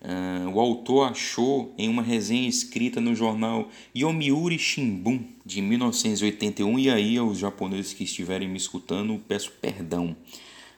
Uh, 0.04 0.50
o 0.50 0.60
autor 0.60 1.10
achou 1.10 1.74
em 1.78 1.88
uma 1.88 2.02
resenha 2.02 2.50
escrita 2.50 3.00
no 3.00 3.16
jornal 3.16 3.70
Yomiuri 3.96 4.60
Shimbun 4.60 5.24
de 5.46 5.62
1981 5.62 6.78
e 6.78 6.90
aí 6.90 7.18
aos 7.18 7.40
japoneses 7.40 7.94
que 7.94 8.04
estiverem 8.04 8.50
me 8.50 8.58
escutando 8.58 9.18
peço 9.28 9.54
perdão. 9.62 10.14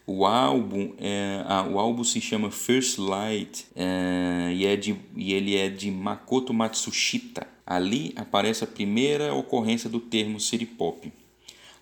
O 0.08 0.28
álbum, 0.28 0.94
é, 1.00 1.44
o 1.72 1.80
álbum 1.80 2.04
se 2.04 2.22
chama 2.22 2.52
First 2.52 3.00
Light 3.00 3.66
é, 3.76 4.52
e, 4.54 4.64
é 4.64 4.76
de, 4.76 4.96
e 5.16 5.34
ele 5.34 5.56
é 5.56 5.68
de 5.68 5.90
Makoto 5.90 6.54
Matsushita. 6.54 7.48
Ali 7.66 8.14
aparece 8.16 8.64
a 8.64 8.68
primeira 8.68 9.34
ocorrência 9.34 9.90
do 9.90 10.00
termo 10.00 10.40
city 10.40 10.68
pop. 10.68 11.12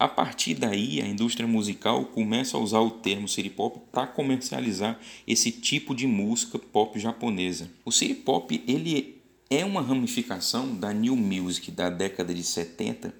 A 0.04 0.08
partir 0.10 0.56
daí, 0.56 1.02
a 1.02 1.08
indústria 1.08 1.48
musical 1.48 2.04
começa 2.04 2.58
a 2.58 2.60
usar 2.60 2.82
o 2.82 2.92
termo 2.92 3.26
city 3.26 3.50
para 3.90 4.06
comercializar 4.06 5.00
esse 5.26 5.50
tipo 5.50 5.96
de 5.96 6.06
música 6.06 6.60
pop 6.60 7.00
japonesa. 7.00 7.72
O 7.86 7.90
city 7.90 8.22
ele 8.68 9.22
é 9.50 9.64
uma 9.64 9.82
ramificação 9.82 10.76
da 10.76 10.92
new 10.92 11.16
music 11.16 11.72
da 11.72 11.90
década 11.90 12.34
de 12.34 12.44
70 12.44 13.16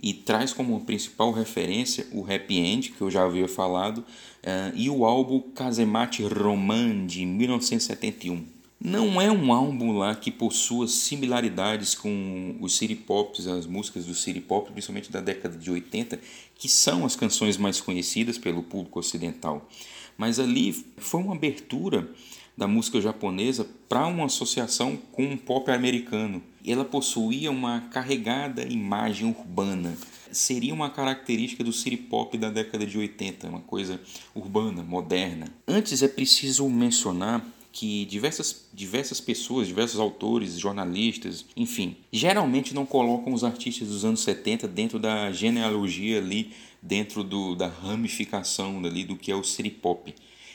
e 0.00 0.14
traz 0.14 0.52
como 0.52 0.80
principal 0.82 1.32
referência 1.32 2.06
o 2.12 2.22
Happy 2.22 2.58
End, 2.58 2.92
que 2.92 3.00
eu 3.00 3.10
já 3.10 3.24
havia 3.24 3.48
falado, 3.48 3.98
uh, 3.98 4.72
e 4.76 4.88
o 4.88 5.04
álbum 5.04 5.40
Kazemate 5.40 6.22
Roman 6.22 7.06
de 7.06 7.26
1971. 7.26 8.59
Não 8.82 9.20
é 9.20 9.30
um 9.30 9.52
álbum 9.52 9.92
lá 9.92 10.14
que 10.14 10.30
possua 10.30 10.88
similaridades 10.88 11.94
com 11.94 12.56
os 12.62 12.78
city 12.78 12.94
pops, 12.94 13.46
as 13.46 13.66
músicas 13.66 14.06
do 14.06 14.14
city 14.14 14.40
pop, 14.40 14.72
principalmente 14.72 15.12
da 15.12 15.20
década 15.20 15.54
de 15.58 15.70
80, 15.70 16.18
que 16.54 16.66
são 16.66 17.04
as 17.04 17.14
canções 17.14 17.58
mais 17.58 17.78
conhecidas 17.78 18.38
pelo 18.38 18.62
público 18.62 18.98
ocidental. 18.98 19.68
Mas 20.16 20.40
ali 20.40 20.72
foi 20.96 21.20
uma 21.20 21.34
abertura 21.34 22.08
da 22.56 22.66
música 22.66 22.98
japonesa 23.02 23.66
para 23.86 24.06
uma 24.06 24.24
associação 24.24 24.96
com 25.12 25.30
o 25.30 25.36
pop 25.36 25.70
americano. 25.70 26.42
Ela 26.66 26.84
possuía 26.84 27.50
uma 27.50 27.82
carregada 27.82 28.62
imagem 28.62 29.28
urbana. 29.28 29.94
Seria 30.32 30.72
uma 30.72 30.88
característica 30.88 31.62
do 31.62 31.72
city 31.72 31.98
pop 31.98 32.36
da 32.38 32.48
década 32.48 32.86
de 32.86 32.96
80, 32.96 33.46
uma 33.46 33.60
coisa 33.60 34.00
urbana, 34.34 34.82
moderna. 34.82 35.48
Antes 35.68 36.02
é 36.02 36.08
preciso 36.08 36.66
mencionar 36.66 37.46
que 37.72 38.04
diversas, 38.06 38.68
diversas 38.72 39.20
pessoas, 39.20 39.68
diversos 39.68 40.00
autores, 40.00 40.58
jornalistas, 40.58 41.44
enfim, 41.56 41.96
geralmente 42.12 42.74
não 42.74 42.84
colocam 42.84 43.32
os 43.32 43.44
artistas 43.44 43.88
dos 43.88 44.04
anos 44.04 44.20
70 44.20 44.66
dentro 44.66 44.98
da 44.98 45.30
genealogia 45.30 46.18
ali, 46.18 46.52
dentro 46.82 47.22
do, 47.22 47.54
da 47.54 47.68
ramificação 47.68 48.78
ali 48.84 49.04
do 49.04 49.16
que 49.16 49.30
é 49.30 49.34
o 49.34 49.44
city 49.44 49.70
pop, 49.70 50.14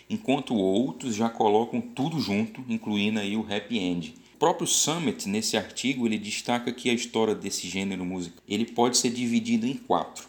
enquanto 0.10 0.56
outros 0.56 1.16
já 1.16 1.30
colocam 1.30 1.80
tudo 1.80 2.20
junto, 2.20 2.64
incluindo 2.68 3.20
aí 3.20 3.38
o 3.38 3.46
happy 3.50 3.78
end. 3.78 4.16
O 4.36 4.38
próprio 4.38 4.68
Summit, 4.68 5.30
nesse 5.30 5.56
artigo, 5.56 6.06
ele 6.06 6.18
destaca 6.18 6.72
que 6.72 6.90
a 6.90 6.94
história 6.94 7.34
desse 7.34 7.70
gênero 7.70 8.04
musical 8.04 8.44
ele 8.48 8.66
pode 8.66 8.98
ser 8.98 9.10
dividido 9.10 9.66
em 9.66 9.76
quatro: 9.76 10.28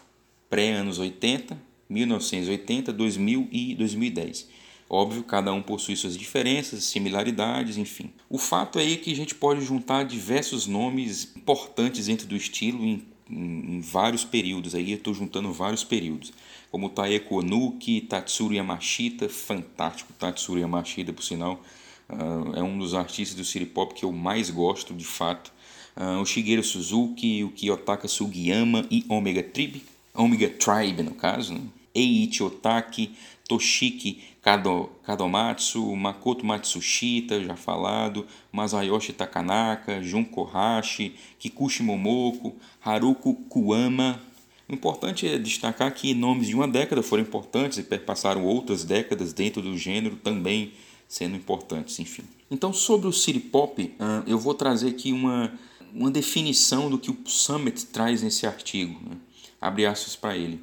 pré-anos 0.49 0.97
80, 0.97 1.57
1980, 1.89 2.93
2000 2.93 3.47
e 3.51 3.75
2010. 3.75 4.47
Óbvio, 4.89 5.23
cada 5.23 5.51
um 5.51 5.61
possui 5.61 5.97
suas 5.97 6.17
diferenças, 6.17 6.85
similaridades, 6.85 7.75
enfim. 7.75 8.09
O 8.29 8.37
fato 8.37 8.79
é 8.79 8.95
que 8.95 9.11
a 9.11 9.15
gente 9.15 9.35
pode 9.35 9.61
juntar 9.61 10.03
diversos 10.03 10.65
nomes 10.65 11.35
importantes 11.35 12.05
dentro 12.05 12.25
do 12.25 12.37
estilo 12.37 12.83
em, 12.85 13.03
em, 13.29 13.75
em 13.75 13.81
vários 13.81 14.23
períodos. 14.23 14.73
Aí 14.73 14.91
eu 14.91 14.97
estou 14.97 15.13
juntando 15.13 15.51
vários 15.51 15.83
períodos, 15.83 16.31
como 16.71 16.89
Taeko 16.89 17.39
Onuki, 17.39 17.99
Tatsuro 18.01 18.53
Yamashita, 18.53 19.27
fantástico 19.27 20.13
Tatsuro 20.13 20.59
Yamashita, 20.59 21.11
por 21.11 21.23
sinal, 21.23 21.61
uh, 22.09 22.55
é 22.55 22.63
um 22.63 22.77
dos 22.77 22.93
artistas 22.93 23.35
do 23.35 23.43
city 23.43 23.65
pop 23.65 23.93
que 23.93 24.05
eu 24.05 24.11
mais 24.13 24.49
gosto, 24.49 24.93
de 24.93 25.05
fato. 25.05 25.51
Uh, 25.97 26.21
o 26.21 26.25
Shigeru 26.25 26.63
Suzuki, 26.63 27.43
o 27.43 27.49
Kiyotaka 27.49 28.07
Sugiyama 28.07 28.85
e 28.89 29.03
Omega 29.09 29.43
Tribe, 29.43 29.83
Omega 30.13 30.47
Tribe 30.47 31.03
no 31.03 31.13
caso, 31.13 31.55
né? 31.55 31.61
Eiichi 31.93 32.43
Otaki, 32.43 33.15
Toshiki 33.47 34.21
Kado, 34.41 34.89
Kadomatsu, 35.03 35.95
Makoto 35.95 36.45
Matsushita, 36.45 37.43
já 37.43 37.55
falado, 37.55 38.25
Masayoshi 38.51 39.13
Takanaka, 39.13 40.01
Jun 40.01 40.23
Kohashi, 40.23 41.15
Kikuchi 41.39 41.83
Momoko, 41.83 42.55
Haruko 42.79 43.33
Kuama, 43.49 44.21
O 44.69 44.73
importante 44.73 45.25
é 45.25 45.37
destacar 45.37 45.93
que 45.93 46.13
nomes 46.13 46.47
de 46.47 46.55
uma 46.55 46.67
década 46.67 47.01
foram 47.01 47.23
importantes 47.23 47.77
e 47.77 47.83
perpassaram 47.83 48.43
outras 48.43 48.83
décadas 48.83 49.31
dentro 49.31 49.61
do 49.61 49.77
gênero 49.77 50.17
também 50.17 50.73
sendo 51.07 51.37
importantes, 51.37 51.99
enfim. 51.99 52.23
Então, 52.51 52.73
sobre 52.73 53.07
o 53.07 53.13
City 53.13 53.39
Pop, 53.39 53.93
eu 54.25 54.37
vou 54.37 54.53
trazer 54.53 54.89
aqui 54.89 55.13
uma, 55.13 55.53
uma 55.93 56.11
definição 56.11 56.89
do 56.89 56.97
que 56.97 57.09
o 57.09 57.17
Summit 57.25 57.85
traz 57.87 58.21
nesse 58.21 58.45
artigo. 58.45 58.99
Né? 59.09 59.15
Abre 59.59 59.85
aspas 59.85 60.17
para 60.17 60.35
ele. 60.35 60.59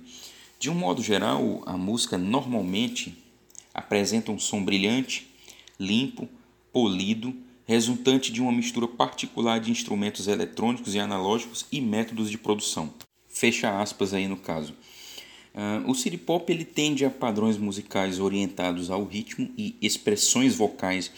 De 0.64 0.70
um 0.70 0.74
modo 0.74 1.02
geral, 1.02 1.62
a 1.66 1.76
música 1.76 2.16
normalmente 2.16 3.14
apresenta 3.74 4.32
um 4.32 4.38
som 4.38 4.64
brilhante, 4.64 5.28
limpo, 5.78 6.26
polido, 6.72 7.36
resultante 7.66 8.32
de 8.32 8.40
uma 8.40 8.50
mistura 8.50 8.88
particular 8.88 9.60
de 9.60 9.70
instrumentos 9.70 10.26
eletrônicos 10.26 10.94
e 10.94 10.98
analógicos 10.98 11.66
e 11.70 11.82
métodos 11.82 12.30
de 12.30 12.38
produção. 12.38 12.94
Fecha 13.28 13.78
aspas 13.78 14.14
aí 14.14 14.26
no 14.26 14.38
caso. 14.38 14.72
Uh, 15.54 15.90
o 15.90 15.94
city 15.94 16.16
pop 16.16 16.50
ele 16.50 16.64
tende 16.64 17.04
a 17.04 17.10
padrões 17.10 17.58
musicais 17.58 18.18
orientados 18.18 18.90
ao 18.90 19.04
ritmo 19.04 19.50
e 19.58 19.76
expressões 19.82 20.56
vocais, 20.56 21.12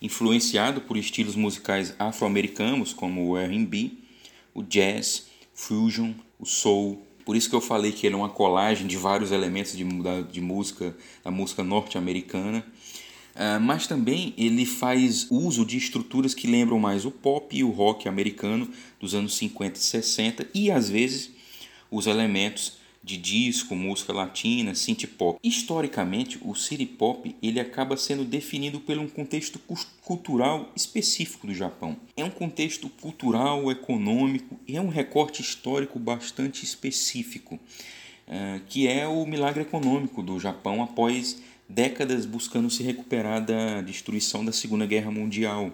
influenciado 0.00 0.80
por 0.80 0.96
estilos 0.96 1.34
musicais 1.34 1.92
afro-americanos 1.98 2.92
como 2.92 3.30
o 3.30 3.36
R&B, 3.36 3.94
o 4.54 4.62
jazz, 4.62 5.26
fusion, 5.52 6.12
o 6.38 6.46
soul. 6.46 7.04
Por 7.24 7.36
isso 7.36 7.48
que 7.48 7.54
eu 7.54 7.60
falei 7.60 7.92
que 7.92 8.06
ele 8.06 8.14
é 8.14 8.18
uma 8.18 8.28
colagem 8.28 8.86
de 8.86 8.96
vários 8.96 9.30
elementos 9.30 9.76
de, 9.76 9.84
de 10.30 10.40
música, 10.40 10.96
da 11.24 11.30
música 11.30 11.62
norte-americana. 11.62 12.64
Uh, 13.34 13.58
mas 13.60 13.86
também 13.86 14.34
ele 14.36 14.66
faz 14.66 15.26
uso 15.30 15.64
de 15.64 15.78
estruturas 15.78 16.34
que 16.34 16.46
lembram 16.46 16.78
mais 16.78 17.06
o 17.06 17.10
pop 17.10 17.56
e 17.56 17.64
o 17.64 17.70
rock 17.70 18.06
americano 18.06 18.68
dos 19.00 19.14
anos 19.14 19.34
50 19.36 19.78
e 19.78 19.82
60 19.82 20.48
e 20.52 20.70
às 20.70 20.90
vezes 20.90 21.30
os 21.90 22.06
elementos 22.06 22.74
de 23.02 23.16
disco, 23.16 23.74
música 23.74 24.12
latina, 24.12 24.74
synth 24.74 25.06
pop. 25.18 25.38
Historicamente, 25.42 26.38
o 26.42 26.54
city 26.54 26.86
pop 26.86 27.34
ele 27.42 27.58
acaba 27.58 27.96
sendo 27.96 28.24
definido 28.24 28.78
por 28.78 28.96
um 28.96 29.08
contexto 29.08 29.58
cultural 30.02 30.70
específico 30.76 31.46
do 31.46 31.54
Japão. 31.54 31.96
É 32.16 32.24
um 32.24 32.30
contexto 32.30 32.88
cultural, 32.88 33.70
econômico 33.72 34.58
e 34.68 34.76
é 34.76 34.80
um 34.80 34.88
recorte 34.88 35.42
histórico 35.42 35.98
bastante 35.98 36.64
específico, 36.64 37.58
eh, 38.28 38.60
que 38.68 38.86
é 38.86 39.08
o 39.08 39.26
milagre 39.26 39.62
econômico 39.62 40.22
do 40.22 40.38
Japão 40.38 40.80
após 40.80 41.42
décadas 41.68 42.24
buscando 42.24 42.70
se 42.70 42.84
recuperar 42.84 43.44
da 43.44 43.80
destruição 43.80 44.44
da 44.44 44.52
Segunda 44.52 44.86
Guerra 44.86 45.10
Mundial. 45.10 45.72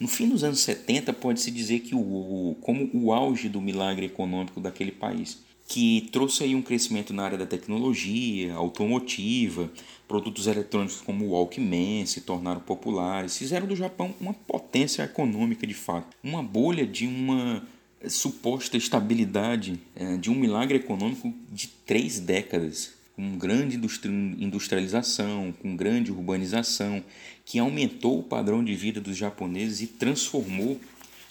No 0.00 0.08
fim 0.08 0.28
dos 0.28 0.42
anos 0.42 0.60
70, 0.60 1.12
pode-se 1.12 1.50
dizer 1.50 1.80
que 1.80 1.94
o, 1.94 2.56
como 2.62 2.90
o 2.94 3.12
auge 3.12 3.48
do 3.48 3.60
milagre 3.60 4.06
econômico 4.06 4.60
daquele 4.60 4.92
país 4.92 5.44
que 5.66 6.08
trouxe 6.12 6.44
aí 6.44 6.54
um 6.54 6.62
crescimento 6.62 7.12
na 7.12 7.24
área 7.24 7.38
da 7.38 7.46
tecnologia, 7.46 8.54
automotiva, 8.54 9.70
produtos 10.06 10.46
eletrônicos 10.46 11.00
como 11.00 11.24
o 11.24 11.30
Walkman 11.30 12.04
se 12.06 12.20
tornaram 12.20 12.60
populares, 12.60 13.36
fizeram 13.36 13.66
do 13.66 13.74
Japão 13.74 14.14
uma 14.20 14.34
potência 14.34 15.02
econômica 15.02 15.66
de 15.66 15.74
fato, 15.74 16.16
uma 16.22 16.42
bolha 16.42 16.86
de 16.86 17.06
uma 17.06 17.62
suposta 18.08 18.76
estabilidade, 18.76 19.80
é, 19.96 20.16
de 20.16 20.30
um 20.30 20.34
milagre 20.34 20.76
econômico 20.76 21.32
de 21.50 21.68
três 21.86 22.20
décadas, 22.20 22.92
com 23.16 23.38
grande 23.38 23.76
industrialização, 23.76 25.54
com 25.62 25.76
grande 25.76 26.10
urbanização, 26.10 27.02
que 27.44 27.58
aumentou 27.58 28.18
o 28.18 28.22
padrão 28.22 28.62
de 28.62 28.74
vida 28.74 29.00
dos 29.00 29.16
japoneses 29.16 29.80
e 29.82 29.86
transformou 29.86 30.80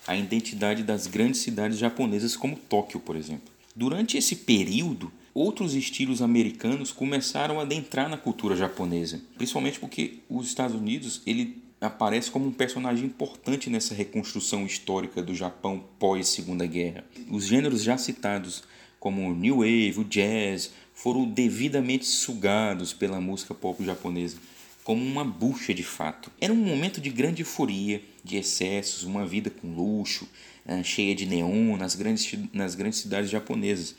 a 0.07 0.15
identidade 0.15 0.83
das 0.83 1.07
grandes 1.07 1.41
cidades 1.41 1.77
japonesas 1.77 2.35
como 2.35 2.55
Tóquio, 2.55 2.99
por 2.99 3.15
exemplo. 3.15 3.52
Durante 3.75 4.17
esse 4.17 4.35
período, 4.35 5.11
outros 5.33 5.73
estilos 5.73 6.21
americanos 6.21 6.91
começaram 6.91 7.59
a 7.59 7.63
adentrar 7.63 8.07
na 8.07 8.17
cultura 8.17 8.55
japonesa, 8.55 9.19
principalmente 9.35 9.79
porque 9.79 10.19
os 10.29 10.47
Estados 10.47 10.75
Unidos 10.75 11.21
ele 11.25 11.63
aparece 11.81 12.29
como 12.29 12.45
um 12.45 12.51
personagem 12.51 13.05
importante 13.05 13.69
nessa 13.69 13.95
reconstrução 13.95 14.65
histórica 14.65 15.21
do 15.21 15.33
Japão 15.33 15.83
pós 15.97 16.27
Segunda 16.27 16.65
Guerra. 16.65 17.03
Os 17.29 17.47
gêneros 17.47 17.81
já 17.81 17.97
citados, 17.97 18.63
como 18.99 19.27
o 19.27 19.35
New 19.35 19.57
Wave, 19.57 19.99
o 19.99 20.03
Jazz, 20.03 20.71
foram 20.93 21.25
devidamente 21.25 22.05
sugados 22.05 22.93
pela 22.93 23.19
música 23.19 23.55
pop 23.55 23.83
japonesa, 23.83 24.37
como 24.83 25.03
uma 25.03 25.25
bucha 25.25 25.73
de 25.73 25.83
fato. 25.83 26.31
Era 26.39 26.53
um 26.53 26.57
momento 26.57 27.01
de 27.01 27.09
grande 27.09 27.41
euforia, 27.41 28.01
de 28.23 28.37
excessos, 28.37 29.03
uma 29.03 29.25
vida 29.25 29.49
com 29.49 29.73
luxo, 29.73 30.27
cheia 30.83 31.13
de 31.13 31.25
neon 31.25 31.77
nas 31.77 31.95
grandes, 31.95 32.37
nas 32.53 32.75
grandes 32.75 32.99
cidades 32.99 33.29
japonesas. 33.29 33.95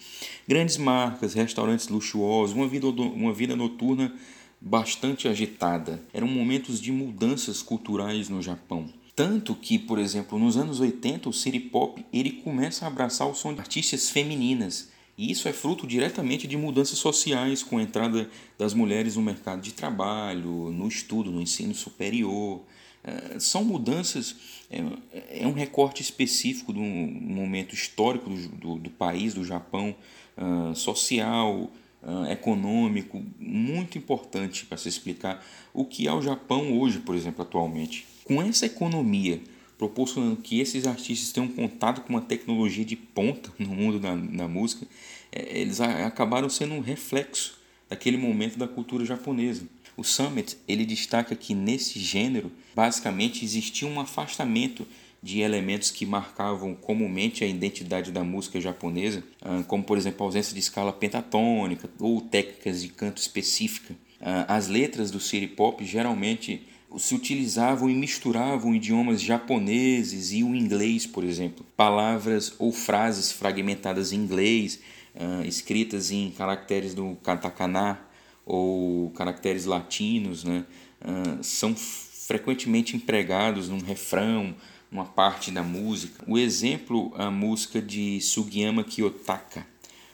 Grandes 0.49 0.77
marcas, 0.77 1.35
restaurantes 1.35 1.89
luxuosos, 1.89 2.57
uma 2.57 2.67
vida, 2.67 2.87
uma 2.87 3.33
vida 3.33 3.55
noturna 3.55 4.15
bastante 4.61 5.29
agitada. 5.29 6.03
Eram 6.13 6.27
momentos 6.27 6.81
de 6.81 6.91
mudanças 6.91 7.61
culturais 7.61 8.29
no 8.29 8.41
Japão. 8.41 8.89
Tanto 9.15 9.55
que, 9.55 9.79
por 9.79 9.99
exemplo, 9.99 10.39
nos 10.39 10.57
anos 10.57 10.81
80, 10.81 11.29
o 11.29 11.33
city 11.33 11.61
pop 11.61 12.05
ele 12.13 12.33
começa 12.33 12.85
a 12.85 12.89
abraçar 12.89 13.29
o 13.29 13.35
som 13.35 13.55
de 13.55 13.61
artistas 13.61 14.11
femininas. 14.11 14.89
E 15.17 15.31
isso 15.31 15.47
é 15.47 15.53
fruto 15.53 15.87
diretamente 15.87 16.49
de 16.49 16.57
mudanças 16.57 16.99
sociais, 16.99 17.63
com 17.63 17.79
a 17.79 17.83
entrada 17.83 18.29
das 18.59 18.75
mulheres 18.75 19.15
no 19.15 19.23
mercado 19.23 19.61
de 19.61 19.73
trabalho, 19.73 20.73
no 20.73 20.89
estudo, 20.89 21.31
no 21.31 21.41
ensino 21.41 21.73
superior, 21.73 22.63
é, 23.05 23.39
são 23.39 23.63
mudanças, 23.63 24.35
é, 24.71 25.43
é, 25.43 25.47
um 25.47 25.53
recorte 25.53 26.03
específico 26.03 26.73
do 26.73 26.81
momento 26.81 27.75
histórico 27.75 28.31
do, 28.31 28.49
do, 28.49 28.75
do 28.77 28.91
país, 28.91 29.35
do 29.35 29.45
Japão, 29.45 29.95
uh, 30.37 30.75
social, 30.75 31.71
uh, 32.03 32.27
econômico, 32.31 33.23
muito 33.39 33.99
importante 33.99 34.67
para 34.67 34.79
se 34.79 34.89
explicar 34.89 35.45
o 35.73 35.85
que 35.85 36.09
é 36.09 36.13
o 36.13 36.23
Japão 36.23 36.79
hoje, 36.79 36.99
por 37.01 37.15
exemplo, 37.15 37.43
atualmente. 37.43 38.07
Com 38.25 38.43
essa 38.43 38.67
economia 38.67 39.41
proporcionando 39.77 40.37
que 40.37 40.61
esses 40.61 40.87
artistas 40.87 41.33
tenham 41.33 41.49
contato 41.49 42.03
com 42.03 42.11
uma 42.11 42.21
tecnologia 42.21 42.85
de 42.85 42.97
ponta 42.97 43.53
no 43.59 43.69
mundo 43.69 43.99
da, 43.99 44.15
da 44.15 44.49
música, 44.49 44.87
é, 45.33 45.61
eles 45.61 45.81
acabaram 45.81 46.49
sendo 46.49 46.75
um 46.75 46.81
reflexo 46.81 47.59
daquele 47.89 48.17
momento 48.17 48.59
da 48.59 48.69
cultura 48.69 49.05
japonesa. 49.05 49.67
O 49.97 50.03
Summit 50.03 50.57
ele 50.67 50.85
destaca 50.85 51.37
que 51.37 51.55
nesse 51.55 51.99
gênero 52.01 52.51
basicamente 52.75 53.45
existia 53.45 53.87
um 53.87 54.01
afastamento 54.01 54.87
de 55.25 55.41
elementos 55.41 55.91
que 55.91 56.05
marcavam 56.05 56.75
comumente 56.75 57.43
a 57.43 57.47
identidade 57.47 58.13
da 58.13 58.23
música 58.23 58.61
japonesa, 58.61 59.25
ah, 59.41 59.65
como 59.67 59.83
por 59.83 59.97
exemplo 59.97 60.23
a 60.23 60.27
ausência 60.27 60.53
de 60.53 60.61
escala 60.61 60.93
pentatônica 60.93 61.89
ou 61.99 62.21
técnicas 62.21 62.83
de 62.83 62.89
canto 62.89 63.17
específica. 63.17 63.95
Ah, 64.21 64.57
as 64.57 64.69
letras 64.69 65.11
do 65.11 65.19
city 65.19 65.47
pop 65.47 65.83
geralmente 65.83 66.67
se 66.99 67.15
utilizavam 67.15 67.89
e 67.89 67.95
misturavam 67.95 68.75
idiomas 68.75 69.21
japoneses 69.21 70.33
e 70.33 70.45
o 70.45 70.55
inglês, 70.55 71.07
por 71.07 71.25
exemplo. 71.25 71.65
Palavras 71.75 72.55
ou 72.59 72.71
frases 72.71 73.33
fragmentadas 73.33 74.13
em 74.13 74.17
inglês, 74.17 74.79
ah, 75.17 75.43
escritas 75.47 76.11
em 76.11 76.31
caracteres 76.33 76.93
do 76.93 77.17
katakana, 77.23 77.99
ou 78.47 79.11
caracteres 79.11 79.65
latinos 79.65 80.45
né, 80.45 80.65
uh, 81.01 81.43
são 81.43 81.75
frequentemente 81.75 82.97
empregados 82.97 83.69
num 83.69 83.79
refrão, 83.79 84.55
numa 84.91 85.05
parte 85.05 85.51
da 85.51 85.63
música. 85.63 86.25
O 86.27 86.39
exemplo, 86.39 87.13
a 87.17 87.31
música 87.31 87.81
de 87.81 88.21
Sugiyama 88.21 88.85
Kiyotaka, 88.85 89.67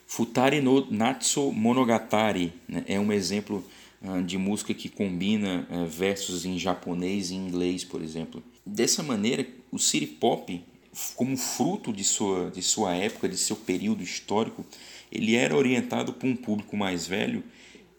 Futari 0.07 0.61
no 0.61 0.91
Natsu 0.91 1.53
Monogatari, 1.53 2.53
né, 2.69 2.85
é 2.87 2.99
um 2.99 3.13
exemplo 3.13 3.65
uh, 4.03 4.23
de 4.23 4.39
música 4.39 4.75
que 4.75 4.89
combina 4.89 5.67
uh, 5.71 5.87
versos 5.87 6.45
em 6.45 6.59
japonês 6.59 7.31
e 7.31 7.35
inglês, 7.35 7.85
por 7.85 8.03
exemplo. 8.03 8.43
Dessa 8.65 9.03
maneira, 9.03 9.47
o 9.71 9.79
city 9.79 10.07
pop, 10.07 10.63
como 11.15 11.37
fruto 11.37 11.93
de 11.93 12.03
sua, 12.03 12.51
de 12.51 12.63
sua 12.63 12.95
época, 12.95 13.29
de 13.29 13.37
seu 13.37 13.55
período 13.55 14.03
histórico, 14.03 14.65
ele 15.13 15.37
era 15.37 15.57
orientado 15.57 16.13
para 16.13 16.29
um 16.29 16.37
público 16.37 16.77
mais 16.77 17.07
velho 17.07 17.45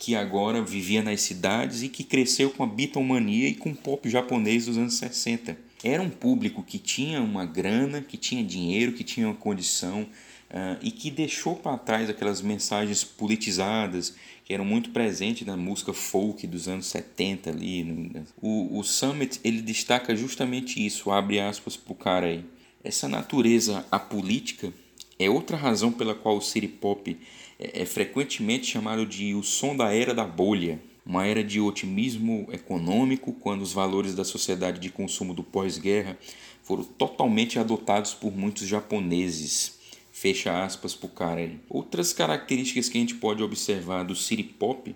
que 0.02 0.16
agora 0.16 0.64
vivia 0.64 1.04
nas 1.04 1.22
cidades 1.22 1.84
e 1.84 1.88
que 1.88 2.04
cresceu 2.04 2.50
com 2.50 2.64
a 2.64 2.66
Beatlemania 2.66 3.48
e 3.48 3.54
com 3.54 3.70
o 3.70 3.76
pop 3.76 4.10
japonês 4.10 4.66
dos 4.66 4.76
anos 4.76 4.96
60. 4.96 5.56
Era 5.84 6.02
um 6.02 6.10
público 6.10 6.64
que 6.64 6.80
tinha 6.80 7.22
uma 7.22 7.46
grana, 7.46 8.02
que 8.02 8.18
tinha 8.18 8.44
dinheiro, 8.44 8.94
que 8.94 9.04
tinha 9.04 9.28
uma 9.28 9.36
condição 9.36 10.02
uh, 10.02 10.80
e 10.82 10.90
que 10.90 11.12
deixou 11.12 11.56
para 11.56 11.78
trás 11.78 12.10
aquelas 12.10 12.42
mensagens 12.42 13.04
politizadas 13.04 14.16
que 14.44 14.52
eram 14.52 14.66
muito 14.66 14.90
presentes 14.90 15.46
na 15.46 15.56
música 15.56 15.94
folk 15.94 16.48
dos 16.48 16.68
anos 16.68 16.88
70 16.88 17.52
ali. 17.52 17.84
Né? 17.84 18.24
O, 18.42 18.80
o 18.80 18.84
Summit 18.84 19.40
ele 19.44 19.62
destaca 19.62 20.16
justamente 20.16 20.84
isso, 20.84 21.12
abre 21.12 21.40
aspas 21.40 21.78
para 21.78 21.94
o 21.94 21.96
cara 21.96 22.26
aí. 22.26 22.44
Essa 22.84 23.08
natureza 23.08 23.86
apolítica 23.92 24.74
é 25.20 25.30
outra 25.30 25.56
razão 25.56 25.92
pela 25.92 26.16
qual 26.16 26.38
o 26.38 26.42
city 26.42 26.68
pop 26.68 27.16
é, 27.62 27.84
é 27.84 27.86
frequentemente 27.86 28.66
chamado 28.66 29.06
de 29.06 29.36
o 29.36 29.44
som 29.44 29.76
da 29.76 29.94
era 29.94 30.14
da 30.14 30.26
bolha, 30.26 30.82
uma 31.06 31.26
era 31.26 31.44
de 31.44 31.60
otimismo 31.60 32.48
econômico 32.52 33.34
quando 33.34 33.62
os 33.62 33.72
valores 33.72 34.16
da 34.16 34.24
sociedade 34.24 34.80
de 34.80 34.90
consumo 34.90 35.34
do 35.34 35.44
pós-guerra 35.44 36.18
foram 36.64 36.84
totalmente 36.84 37.60
adotados 37.60 38.14
por 38.14 38.36
muitos 38.36 38.68
japoneses. 38.68 39.80
Fecha 40.12 40.64
aspas 40.64 40.94
pro 40.94 41.08
cara 41.08 41.40
aí. 41.40 41.60
Outras 41.70 42.14
características 42.14 42.90
que 42.90 42.98
a 42.98 43.02
gente 43.02 43.16
pode 43.16 43.42
observar 43.42 44.04
do 44.04 44.16
city 44.16 44.44
pop, 44.44 44.96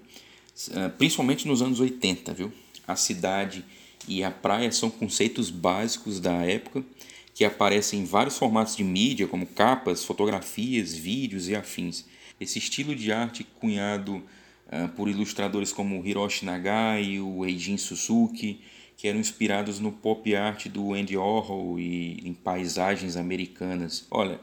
ah, 0.74 0.90
principalmente 0.90 1.48
nos 1.48 1.62
anos 1.62 1.80
80, 1.80 2.34
viu? 2.34 2.52
A 2.88 2.96
cidade 2.96 3.66
e 4.08 4.24
a 4.24 4.30
praia 4.30 4.72
são 4.72 4.90
conceitos 4.90 5.50
básicos 5.50 6.20
da 6.20 6.44
época 6.44 6.84
que 7.34 7.44
aparecem 7.44 8.02
em 8.02 8.06
vários 8.06 8.38
formatos 8.38 8.76
de 8.76 8.84
mídia, 8.84 9.28
como 9.28 9.46
capas, 9.46 10.06
fotografias, 10.06 10.94
vídeos 10.94 11.50
e 11.50 11.56
afins. 11.56 12.06
Esse 12.40 12.60
estilo 12.60 12.96
de 12.96 13.12
arte 13.12 13.44
cunhado 13.44 14.16
uh, 14.16 14.88
por 14.96 15.08
ilustradores 15.08 15.72
como 15.72 16.06
Hiroshi 16.06 16.46
Nagai 16.46 17.04
e 17.04 17.20
o 17.20 17.46
Eijin 17.46 17.78
Suzuki, 17.78 18.62
que 18.98 19.08
eram 19.08 19.20
inspirados 19.20 19.80
no 19.80 19.92
pop 19.92 20.36
art 20.36 20.68
do 20.68 20.94
Andy 20.94 21.18
Warhol 21.18 21.80
e 21.80 22.22
em 22.28 22.34
paisagens 22.34 23.16
americanas. 23.16 24.06
Olha, 24.10 24.40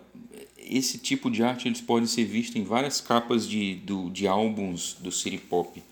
esse 0.58 0.98
tipo 0.98 1.30
de 1.30 1.42
arte 1.42 1.68
eles 1.68 1.80
podem 1.80 2.06
ser 2.06 2.24
vistos 2.24 2.56
em 2.56 2.64
várias 2.64 3.00
capas 3.00 3.48
de, 3.48 3.76
do, 3.76 4.10
de 4.10 4.26
álbuns 4.26 4.96
do 5.00 5.10
city 5.10 5.38
pop 5.38 5.82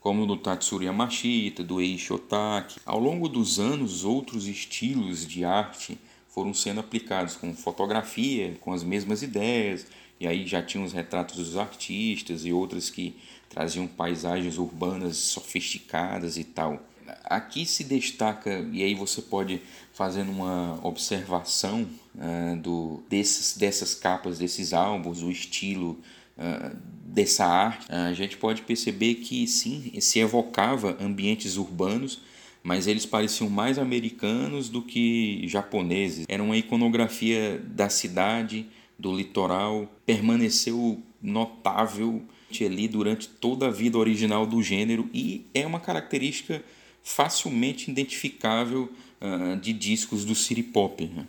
como 0.00 0.26
do 0.26 0.36
Tatsuri 0.36 0.86
Yamashita, 0.86 1.62
do 1.62 1.80
Eiichi 1.80 2.12
Otaki. 2.12 2.80
Ao 2.86 2.98
longo 2.98 3.28
dos 3.28 3.60
anos, 3.60 4.02
outros 4.02 4.48
estilos 4.48 5.26
de 5.26 5.44
arte 5.44 5.98
foram 6.28 6.54
sendo 6.54 6.80
aplicados 6.80 7.36
com 7.36 7.54
fotografia, 7.54 8.56
com 8.60 8.72
as 8.72 8.82
mesmas 8.82 9.22
ideias, 9.22 9.86
e 10.20 10.28
aí 10.28 10.46
já 10.46 10.62
tinha 10.62 10.84
os 10.84 10.92
retratos 10.92 11.36
dos 11.36 11.56
artistas 11.56 12.44
e 12.44 12.52
outras 12.52 12.90
que 12.90 13.16
traziam 13.48 13.86
paisagens 13.86 14.58
urbanas 14.58 15.16
sofisticadas 15.16 16.36
e 16.36 16.44
tal. 16.44 16.86
Aqui 17.24 17.64
se 17.64 17.82
destaca, 17.82 18.68
e 18.72 18.84
aí 18.84 18.94
você 18.94 19.22
pode 19.22 19.60
fazer 19.92 20.22
uma 20.22 20.78
observação 20.82 21.86
uh, 22.14 22.56
do, 22.56 23.02
desses, 23.08 23.56
dessas 23.56 23.94
capas, 23.94 24.38
desses 24.38 24.72
álbuns, 24.72 25.22
o 25.22 25.30
estilo 25.30 25.98
uh, 26.38 26.76
dessa 27.04 27.44
arte, 27.46 27.86
uh, 27.90 28.08
a 28.10 28.12
gente 28.12 28.36
pode 28.36 28.62
perceber 28.62 29.16
que 29.16 29.46
sim, 29.48 29.92
se 30.00 30.20
evocava 30.20 30.96
ambientes 31.00 31.56
urbanos, 31.56 32.20
mas 32.62 32.86
eles 32.86 33.06
pareciam 33.06 33.50
mais 33.50 33.78
americanos 33.78 34.68
do 34.68 34.82
que 34.82 35.42
japoneses. 35.48 36.26
Era 36.28 36.42
uma 36.42 36.56
iconografia 36.56 37.60
da 37.66 37.88
cidade, 37.88 38.66
do 39.00 39.16
litoral, 39.16 39.90
permaneceu 40.04 41.02
notável 41.22 42.22
ali 42.60 42.88
durante 42.88 43.28
toda 43.28 43.68
a 43.68 43.70
vida 43.70 43.96
original 43.96 44.44
do 44.44 44.62
gênero 44.62 45.08
e 45.14 45.46
é 45.54 45.66
uma 45.66 45.80
característica 45.80 46.62
facilmente 47.02 47.90
identificável 47.90 48.90
uh, 49.20 49.56
de 49.56 49.72
discos 49.72 50.24
do 50.24 50.34
city 50.34 50.62
pop. 50.62 51.04
Né? 51.06 51.26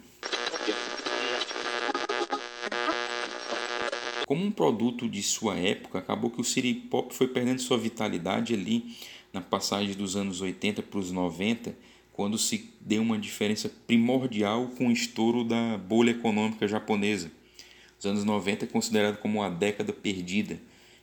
Como 4.26 4.46
um 4.46 4.52
produto 4.52 5.08
de 5.08 5.22
sua 5.22 5.58
época, 5.58 6.00
acabou 6.00 6.30
que 6.32 6.42
o 6.42 6.44
city 6.44 6.74
pop 6.74 7.14
foi 7.14 7.28
perdendo 7.28 7.62
sua 7.62 7.78
vitalidade 7.78 8.54
ali 8.54 8.96
na 9.32 9.42
passagem 9.42 9.94
dos 9.94 10.16
anos 10.16 10.42
80 10.42 10.82
para 10.84 11.00
os 11.00 11.12
90, 11.12 11.76
quando 12.12 12.38
se 12.38 12.74
deu 12.82 13.02
uma 13.02 13.18
diferença 13.18 13.72
primordial 13.88 14.68
com 14.78 14.88
o 14.88 14.92
estouro 14.92 15.44
da 15.44 15.78
bolha 15.78 16.12
econômica 16.12 16.68
japonesa. 16.68 17.32
Os 18.02 18.06
anos 18.08 18.24
90 18.24 18.66
é 18.66 18.68
considerado 18.68 19.18
como 19.18 19.44
a 19.44 19.50
década 19.50 19.94
perdida. 19.94 20.60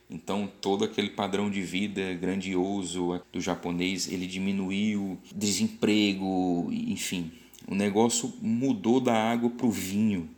Então 0.09 0.51
todo 0.59 0.83
aquele 0.83 1.11
padrão 1.11 1.49
de 1.49 1.61
vida 1.61 2.13
grandioso 2.15 3.21
do 3.31 3.39
japonês, 3.39 4.11
ele 4.11 4.27
diminuiu, 4.27 5.17
desemprego, 5.33 6.67
enfim, 6.69 7.31
o 7.65 7.73
negócio 7.73 8.33
mudou 8.41 8.99
da 8.99 9.13
água 9.13 9.49
para 9.49 9.65
o 9.65 9.71
vinho. 9.71 10.29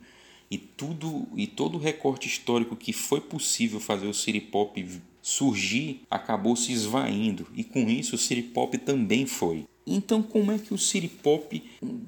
E 0.48 0.56
tudo 0.56 1.26
e 1.34 1.48
todo 1.48 1.74
o 1.74 1.80
recorte 1.80 2.28
histórico 2.28 2.76
que 2.76 2.92
foi 2.92 3.20
possível 3.20 3.80
fazer 3.80 4.06
o 4.06 4.14
city 4.14 4.40
pop 4.40 5.00
surgir 5.20 6.02
acabou 6.08 6.54
se 6.54 6.70
esvaindo 6.70 7.44
e 7.56 7.64
com 7.64 7.90
isso 7.90 8.14
o 8.14 8.18
city 8.18 8.42
pop 8.42 8.78
também 8.78 9.26
foi. 9.26 9.66
Então 9.84 10.22
como 10.22 10.52
é 10.52 10.58
que 10.58 10.72
o 10.72 10.78
city 10.78 11.08
pop, 11.08 11.60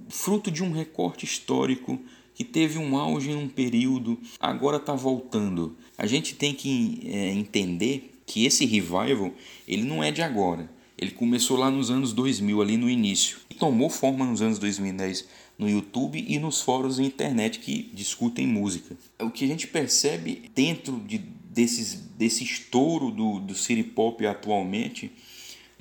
fruto 0.08 0.48
de 0.48 0.62
um 0.62 0.70
recorte 0.70 1.24
histórico 1.24 1.98
que 2.34 2.44
teve 2.44 2.78
um 2.78 2.96
auge 2.96 3.30
em 3.30 3.36
um 3.36 3.48
período, 3.48 4.18
agora 4.40 4.76
está 4.76 4.94
voltando? 4.94 5.76
A 5.96 6.06
gente 6.06 6.34
tem 6.34 6.52
que 6.52 7.00
é, 7.04 7.30
entender 7.32 8.12
que 8.26 8.44
esse 8.44 8.64
revival 8.64 9.32
ele 9.66 9.84
não 9.84 10.02
é 10.02 10.10
de 10.10 10.22
agora. 10.22 10.70
Ele 10.96 11.10
começou 11.10 11.56
lá 11.56 11.70
nos 11.70 11.90
anos 11.90 12.12
2000, 12.12 12.62
ali 12.62 12.76
no 12.76 12.88
início, 12.88 13.38
e 13.50 13.54
tomou 13.54 13.90
forma 13.90 14.24
nos 14.24 14.40
anos 14.40 14.58
2010 14.58 15.26
no 15.58 15.68
YouTube 15.68 16.24
e 16.26 16.38
nos 16.38 16.60
fóruns 16.60 16.96
da 16.96 17.04
internet 17.04 17.60
que 17.60 17.90
discutem 17.92 18.46
música. 18.46 18.96
O 19.20 19.30
que 19.30 19.44
a 19.44 19.48
gente 19.48 19.66
percebe 19.66 20.50
dentro 20.54 21.00
de 21.00 21.18
desses, 21.18 21.94
desse 21.94 22.42
estouro 22.42 23.10
do, 23.12 23.38
do 23.38 23.54
city 23.54 23.84
pop 23.84 24.26
atualmente, 24.26 25.12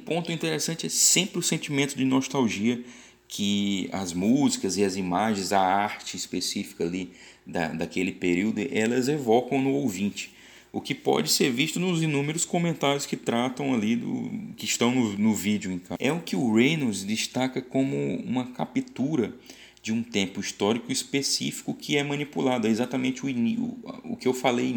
ponto 0.05 0.31
interessante 0.31 0.85
é 0.85 0.89
sempre 0.89 1.39
o 1.39 1.41
sentimento 1.41 1.95
de 1.97 2.05
nostalgia 2.05 2.83
que 3.27 3.89
as 3.91 4.13
músicas 4.13 4.77
e 4.77 4.83
as 4.83 4.95
imagens, 4.95 5.51
a 5.51 5.59
arte 5.59 6.15
específica 6.15 6.83
ali 6.83 7.11
da, 7.45 7.69
daquele 7.69 8.11
período, 8.11 8.61
elas 8.71 9.07
evocam 9.07 9.61
no 9.61 9.71
ouvinte. 9.71 10.31
O 10.71 10.81
que 10.81 10.95
pode 10.95 11.29
ser 11.29 11.51
visto 11.51 11.79
nos 11.79 12.01
inúmeros 12.01 12.45
comentários 12.45 13.05
que 13.05 13.15
tratam 13.15 13.73
ali 13.73 13.95
do 13.95 14.31
que 14.57 14.65
estão 14.65 14.93
no, 14.93 15.17
no 15.17 15.33
vídeo. 15.33 15.79
É 15.99 16.11
o 16.11 16.19
que 16.19 16.35
o 16.35 16.55
Reynolds 16.55 17.03
destaca 17.03 17.61
como 17.61 17.95
uma 18.25 18.47
captura 18.47 19.35
de 19.83 19.91
um 19.91 20.01
tempo 20.01 20.39
histórico 20.39 20.91
específico 20.91 21.75
que 21.75 21.95
é 21.95 22.03
manipulado. 22.03 22.65
É 22.65 22.71
exatamente 22.71 23.23
o, 23.23 23.29
o, 23.29 24.13
o 24.13 24.15
que 24.15 24.27
eu 24.27 24.33
falei 24.33 24.73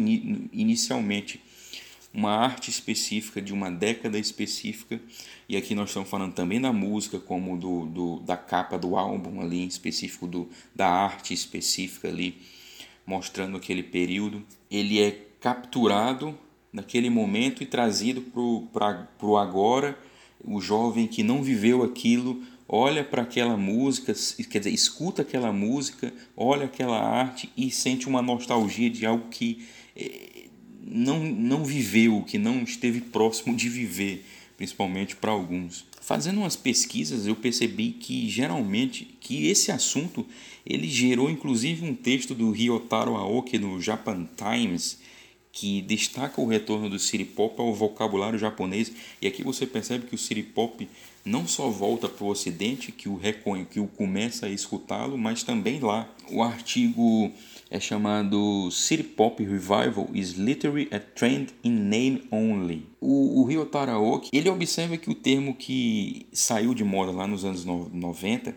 inicialmente. 0.53 1.41
Uma 2.17 2.31
arte 2.31 2.71
específica 2.71 3.39
de 3.39 3.53
uma 3.53 3.69
década 3.69 4.17
específica, 4.17 4.99
e 5.47 5.55
aqui 5.55 5.75
nós 5.75 5.89
estamos 5.89 6.09
falando 6.09 6.33
também 6.33 6.59
da 6.59 6.73
música, 6.73 7.19
como 7.19 7.55
do, 7.55 7.85
do, 7.85 8.19
da 8.21 8.35
capa 8.35 8.75
do 8.75 8.97
álbum 8.97 9.39
ali, 9.39 9.61
em 9.61 9.67
específico 9.67 10.25
do, 10.25 10.49
da 10.75 10.89
arte 10.89 11.31
específica 11.31 12.07
ali, 12.07 12.41
mostrando 13.05 13.55
aquele 13.55 13.83
período. 13.83 14.43
Ele 14.71 14.99
é 14.99 15.11
capturado 15.39 16.35
naquele 16.73 17.11
momento 17.11 17.61
e 17.61 17.67
trazido 17.67 18.23
para 18.73 19.07
o 19.21 19.37
agora. 19.37 19.95
O 20.43 20.59
jovem 20.59 21.05
que 21.05 21.21
não 21.21 21.43
viveu 21.43 21.83
aquilo 21.83 22.41
olha 22.67 23.03
para 23.03 23.21
aquela 23.21 23.55
música, 23.55 24.11
quer 24.49 24.57
dizer, 24.57 24.71
escuta 24.71 25.21
aquela 25.21 25.53
música, 25.53 26.11
olha 26.35 26.65
aquela 26.65 26.99
arte 26.99 27.51
e 27.55 27.69
sente 27.69 28.07
uma 28.07 28.23
nostalgia 28.23 28.89
de 28.89 29.05
algo 29.05 29.29
que 29.29 29.67
eh, 29.95 30.36
não, 30.89 31.19
não 31.23 31.65
viveu, 31.65 32.23
que 32.23 32.37
não 32.37 32.63
esteve 32.63 33.01
próximo 33.01 33.55
de 33.55 33.69
viver, 33.69 34.25
principalmente 34.55 35.15
para 35.15 35.31
alguns. 35.31 35.85
Fazendo 36.01 36.39
umas 36.39 36.55
pesquisas, 36.55 37.27
eu 37.27 37.35
percebi 37.35 37.91
que 37.91 38.29
geralmente 38.29 39.05
que 39.19 39.47
esse 39.47 39.71
assunto 39.71 40.25
ele 40.65 40.87
gerou 40.87 41.29
inclusive 41.29 41.85
um 41.85 41.93
texto 41.93 42.33
do 42.33 42.51
Ryotaro 42.51 43.15
Aoki 43.15 43.59
no 43.59 43.81
Japan 43.81 44.27
Times 44.37 44.99
que 45.51 45.81
destaca 45.81 46.39
o 46.39 46.47
retorno 46.47 46.89
do 46.89 46.99
city 46.99 47.25
pop 47.25 47.59
ao 47.59 47.73
vocabulário 47.73 48.37
japonês 48.37 48.91
e 49.21 49.27
aqui 49.27 49.43
você 49.43 49.65
percebe 49.65 50.05
que 50.05 50.15
o 50.15 50.17
city 50.17 50.43
pop 50.43 50.87
não 51.25 51.45
só 51.45 51.69
volta 51.69 52.07
para 52.07 52.23
o 52.23 52.29
Ocidente, 52.29 52.91
que 52.91 53.09
o, 53.09 53.17
reconhe, 53.17 53.65
que 53.65 53.79
o 53.79 53.87
começa 53.87 54.45
a 54.45 54.49
escutá-lo, 54.49 55.17
mas 55.17 55.43
também 55.43 55.79
lá. 55.79 56.09
O 56.29 56.41
artigo 56.41 57.31
é 57.69 57.79
chamado 57.79 58.69
City 58.71 59.03
Pop 59.03 59.43
Revival 59.43 60.09
is 60.13 60.33
literally 60.33 60.87
a 60.91 60.99
trend 60.99 61.53
in 61.63 61.71
name 61.71 62.23
only. 62.31 62.85
O, 62.99 63.41
o 63.41 63.45
Ryotaro 63.45 63.91
Aoki, 63.91 64.29
ele 64.33 64.49
observa 64.49 64.97
que 64.97 65.09
o 65.09 65.15
termo 65.15 65.55
que 65.55 66.25
saiu 66.31 66.73
de 66.73 66.83
moda 66.83 67.11
lá 67.11 67.27
nos 67.27 67.43
anos 67.43 67.65
90, 67.65 68.55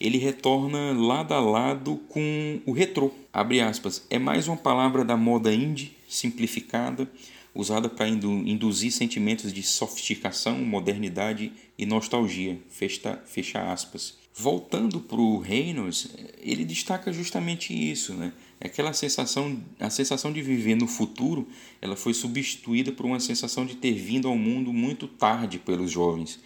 ele 0.00 0.18
retorna 0.18 0.92
lado 0.92 1.34
a 1.34 1.40
lado 1.40 1.96
com 2.08 2.60
o 2.66 2.72
retrô. 2.72 3.10
Abre 3.32 3.60
aspas, 3.60 4.06
é 4.10 4.18
mais 4.18 4.48
uma 4.48 4.56
palavra 4.56 5.04
da 5.04 5.16
moda 5.16 5.52
indie 5.52 5.96
simplificada, 6.08 7.10
usada 7.54 7.88
para 7.88 8.08
induzir 8.08 8.92
sentimentos 8.92 9.52
de 9.52 9.62
sofisticação, 9.62 10.58
modernidade 10.58 11.52
e 11.78 11.86
nostalgia. 11.86 12.58
Fecha, 12.68 13.20
fecha 13.24 13.72
aspas. 13.72 14.18
Voltando 14.34 15.00
para 15.00 15.18
o 15.18 15.38
Reynolds, 15.38 16.08
ele 16.38 16.64
destaca 16.64 17.10
justamente 17.10 17.72
isso, 17.72 18.12
né? 18.12 18.32
Aquela 18.60 18.92
sensação, 18.92 19.62
a 19.78 19.90
sensação 19.90 20.32
de 20.32 20.40
viver 20.40 20.74
no 20.76 20.86
futuro, 20.86 21.46
ela 21.80 21.94
foi 21.94 22.14
substituída 22.14 22.90
por 22.90 23.04
uma 23.04 23.20
sensação 23.20 23.66
de 23.66 23.76
ter 23.76 23.92
vindo 23.92 24.28
ao 24.28 24.36
mundo 24.36 24.72
muito 24.72 25.06
tarde 25.06 25.58
pelos 25.58 25.90
jovens. 25.90 26.40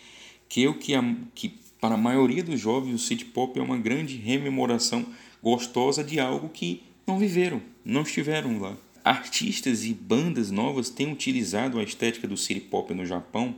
Que 0.49 0.63
eu 0.63 0.75
que, 0.75 0.95
a, 0.95 1.17
que 1.35 1.55
para 1.81 1.95
a 1.95 1.99
maioria 1.99 2.43
dos 2.43 2.59
jovens 2.59 2.95
o 2.95 2.99
city 2.99 3.25
pop 3.25 3.59
é 3.59 3.63
uma 3.63 3.79
grande 3.79 4.17
rememoração 4.17 5.07
gostosa 5.43 6.03
de 6.03 6.19
algo 6.19 6.49
que 6.49 6.83
não 7.07 7.19
viveram, 7.19 7.63
não 7.85 8.03
estiveram 8.03 8.59
lá. 8.61 8.77
Artistas 9.05 9.85
e 9.85 9.95
bandas 9.95 10.51
novas 10.51 10.91
têm 10.91 11.11
utilizado 11.11 11.79
a 11.79 11.83
estética 11.83 12.29
do 12.29 12.37
city 12.37 12.61
pop 12.61 12.93
no 12.93 13.07
Japão 13.07 13.55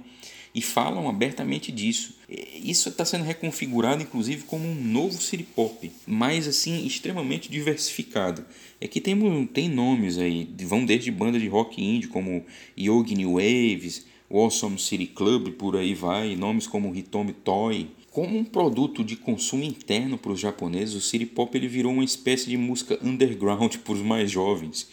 e 0.55 0.61
falam 0.61 1.09
abertamente 1.09 1.73
disso. 1.73 2.15
Isso 2.63 2.89
está 2.89 3.05
sendo 3.05 3.25
reconfigurado, 3.25 4.03
inclusive, 4.03 4.45
como 4.45 4.67
um 4.69 4.75
novo 4.75 5.21
city 5.21 5.43
pop, 5.43 5.91
mas 6.07 6.47
assim 6.47 6.87
extremamente 6.87 7.51
diversificado. 7.51 8.45
É 8.81 8.87
que 8.87 9.01
tem, 9.01 9.47
tem 9.47 9.69
nomes 9.69 10.19
aí, 10.19 10.49
vão 10.63 10.85
desde 10.85 11.11
banda 11.11 11.39
de 11.39 11.49
rock 11.49 11.83
indie 11.83 12.09
como 12.09 12.45
Yogi 12.79 13.15
New 13.15 13.35
Waves, 13.35 14.07
Awesome 14.31 14.79
City 14.79 15.07
Club, 15.07 15.53
por 15.53 15.77
aí 15.77 15.95
vai, 15.95 16.35
nomes 16.37 16.67
como 16.67 16.95
Hitomi 16.95 17.33
Toy. 17.33 17.89
Como 18.11 18.39
um 18.39 18.45
produto 18.45 19.03
de 19.03 19.17
consumo 19.17 19.63
interno 19.65 20.19
para 20.19 20.33
os 20.33 20.41
japoneses, 20.41 20.95
o 20.95 21.01
city 21.01 21.25
pop 21.25 21.57
ele 21.57 21.69
virou 21.69 21.93
uma 21.93 22.05
espécie 22.05 22.49
de 22.49 22.57
música 22.59 22.99
underground 23.03 23.77
para 23.85 23.93
os 23.93 24.01
mais 24.01 24.31
jovens. 24.31 24.89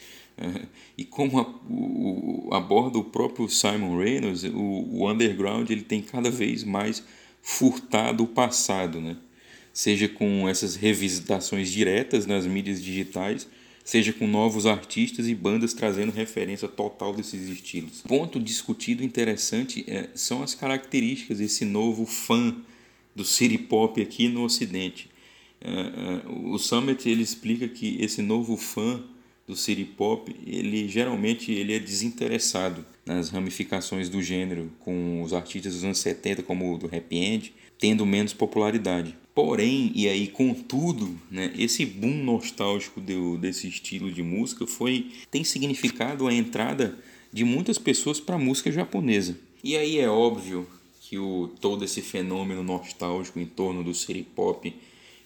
E 0.98 1.04
como 1.04 1.40
a, 1.40 1.44
o, 1.70 2.50
aborda 2.54 2.98
o 2.98 3.04
próprio 3.04 3.50
Simon 3.50 3.98
Reynolds, 3.98 4.44
o, 4.44 4.58
o 4.58 5.10
underground 5.10 5.70
ele 5.70 5.82
tem 5.82 6.02
cada 6.02 6.32
vez 6.32 6.64
mais 6.64 7.04
furtado 7.42 8.24
o 8.24 8.28
passado, 8.28 9.02
né? 9.02 9.18
seja 9.74 10.10
com 10.10 10.48
essas 10.48 10.76
revisitações 10.76 11.72
diretas 11.72 12.26
nas 12.26 12.46
mídias 12.46 12.84
digitais, 12.84 13.48
seja 13.84 14.12
com 14.12 14.28
novos 14.28 14.66
artistas 14.66 15.28
e 15.28 15.34
bandas 15.34 15.74
trazendo 15.74 16.12
referência 16.12 16.68
total 16.68 17.14
desses 17.14 17.48
estilos. 17.48 18.02
Ponto 18.02 18.40
discutido 18.40 19.04
interessante 19.04 19.86
é, 19.88 20.10
são 20.14 20.44
as 20.44 20.54
características 20.54 21.38
desse 21.40 21.66
novo 21.66 22.06
fã 22.06 22.56
do 23.16 23.24
city 23.24 23.58
pop 23.58 24.02
aqui 24.02 24.28
no 24.28 24.44
Ocidente. 24.44 25.10
É, 25.62 25.70
é, 25.72 26.22
o 26.28 26.58
Summit 26.58 27.08
ele 27.10 27.24
explica 27.24 27.68
que 27.68 27.98
esse 28.02 28.22
novo 28.22 28.56
fã 28.58 29.04
do 29.50 29.56
city 29.56 29.84
pop, 29.84 30.32
ele 30.46 30.88
geralmente 30.88 31.52
ele 31.52 31.74
é 31.74 31.80
desinteressado 31.80 32.86
nas 33.04 33.30
ramificações 33.30 34.08
do 34.08 34.22
gênero, 34.22 34.72
com 34.80 35.24
os 35.24 35.34
artistas 35.34 35.74
dos 35.74 35.84
anos 35.84 35.98
70 35.98 36.44
como 36.44 36.72
o 36.72 36.78
do 36.78 36.86
Happy 36.86 37.18
End, 37.18 37.54
tendo 37.80 38.06
menos 38.06 38.32
popularidade. 38.32 39.18
Porém, 39.34 39.92
e 39.96 40.08
aí 40.08 40.28
contudo, 40.28 41.20
né, 41.32 41.52
esse 41.58 41.84
boom 41.84 42.24
nostálgico 42.24 43.02
do, 43.02 43.40
desse 43.40 43.68
estilo 43.68 44.12
de 44.12 44.22
música 44.22 44.68
foi 44.68 45.08
tem 45.32 45.44
significado 45.44 46.28
a 46.28 46.34
entrada 46.34 46.96
de 47.34 47.44
muitas 47.44 47.80
pessoas 47.80 48.20
para 48.20 48.36
a 48.36 48.40
música 48.40 48.72
japonesa. 48.72 49.36
E 49.64 49.76
aí 49.76 49.98
é 49.98 50.08
óbvio 50.08 50.68
que 51.02 51.18
o, 51.18 51.50
todo 51.60 51.84
esse 51.84 52.04
fenômeno 52.04 52.62
nostálgico 52.62 53.40
em 53.40 53.48
torno 53.48 53.84
do 53.84 53.96
city 53.96 54.22
pop 54.22 54.72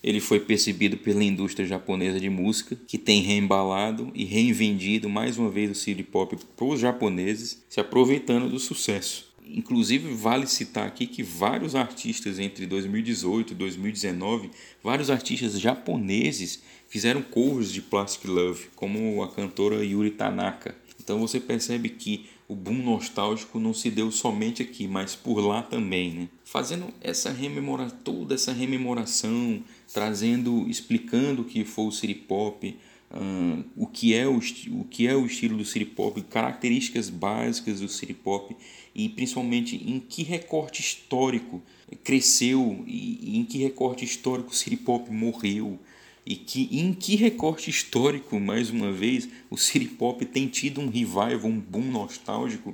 ele 0.03 0.19
foi 0.19 0.39
percebido 0.39 0.97
pela 0.97 1.23
indústria 1.23 1.65
japonesa 1.65 2.19
de 2.19 2.29
música, 2.29 2.77
que 2.85 2.97
tem 2.97 3.21
reembalado 3.21 4.11
e 4.13 4.25
reinvendido 4.25 5.09
mais 5.09 5.37
uma 5.37 5.49
vez 5.49 5.71
o 5.71 5.75
city 5.75 6.03
pop 6.03 6.37
para 6.57 6.65
os 6.65 6.79
japoneses, 6.79 7.63
se 7.69 7.79
aproveitando 7.79 8.49
do 8.49 8.59
sucesso. 8.59 9.31
Inclusive, 9.45 10.13
vale 10.13 10.47
citar 10.47 10.87
aqui 10.87 11.05
que 11.05 11.21
vários 11.21 11.75
artistas 11.75 12.39
entre 12.39 12.65
2018 12.65 13.53
e 13.53 13.55
2019, 13.55 14.51
vários 14.81 15.09
artistas 15.09 15.59
japoneses 15.59 16.61
fizeram 16.87 17.21
covers 17.21 17.71
de 17.71 17.81
Plastic 17.81 18.25
Love, 18.25 18.67
como 18.75 19.21
a 19.23 19.31
cantora 19.31 19.83
Yuri 19.83 20.11
Tanaka. 20.11 20.75
Então 20.99 21.19
você 21.19 21.39
percebe 21.39 21.89
que 21.89 22.25
o 22.47 22.55
boom 22.55 22.83
nostálgico 22.83 23.59
não 23.59 23.73
se 23.73 23.89
deu 23.89 24.11
somente 24.11 24.61
aqui, 24.61 24.87
mas 24.87 25.15
por 25.15 25.39
lá 25.39 25.61
também, 25.61 26.11
né? 26.11 26.29
Fazendo 26.45 26.93
essa 27.01 27.31
rememora 27.31 27.89
toda 27.89 28.35
essa 28.35 28.53
rememoração, 28.53 29.63
trazendo, 29.93 30.67
explicando 30.67 31.43
o 31.43 31.45
que 31.45 31.63
foi 31.63 31.85
o 31.85 31.91
city 31.91 32.15
pop, 32.15 32.75
uh, 33.11 33.63
o 33.75 33.87
que 33.87 34.13
é 34.13 34.27
o, 34.27 34.39
o 34.71 34.85
que 34.85 35.07
é 35.07 35.15
o 35.15 35.25
estilo 35.25 35.57
do 35.57 35.65
city 35.65 35.85
pop, 35.85 36.19
características 36.23 37.09
básicas 37.09 37.79
do 37.79 37.87
city 37.87 38.13
pop 38.13 38.55
e 38.95 39.09
principalmente 39.09 39.75
em 39.75 39.99
que 39.99 40.23
recorte 40.23 40.81
histórico 40.81 41.61
cresceu 42.03 42.83
e, 42.87 43.19
e 43.21 43.37
em 43.37 43.45
que 43.45 43.59
recorte 43.59 44.03
histórico 44.03 44.51
o 44.51 44.55
city 44.55 44.77
pop 44.77 45.11
morreu 45.11 45.79
e 46.25 46.35
que 46.35 46.69
em 46.71 46.93
que 46.93 47.15
recorte 47.15 47.69
histórico, 47.69 48.39
mais 48.39 48.69
uma 48.69 48.91
vez, 48.91 49.27
o 49.49 49.57
city 49.57 49.87
pop 49.87 50.25
tem 50.25 50.47
tido 50.47 50.79
um 50.79 50.87
revival, 50.87 51.45
um 51.45 51.59
boom 51.59 51.91
nostálgico. 51.91 52.73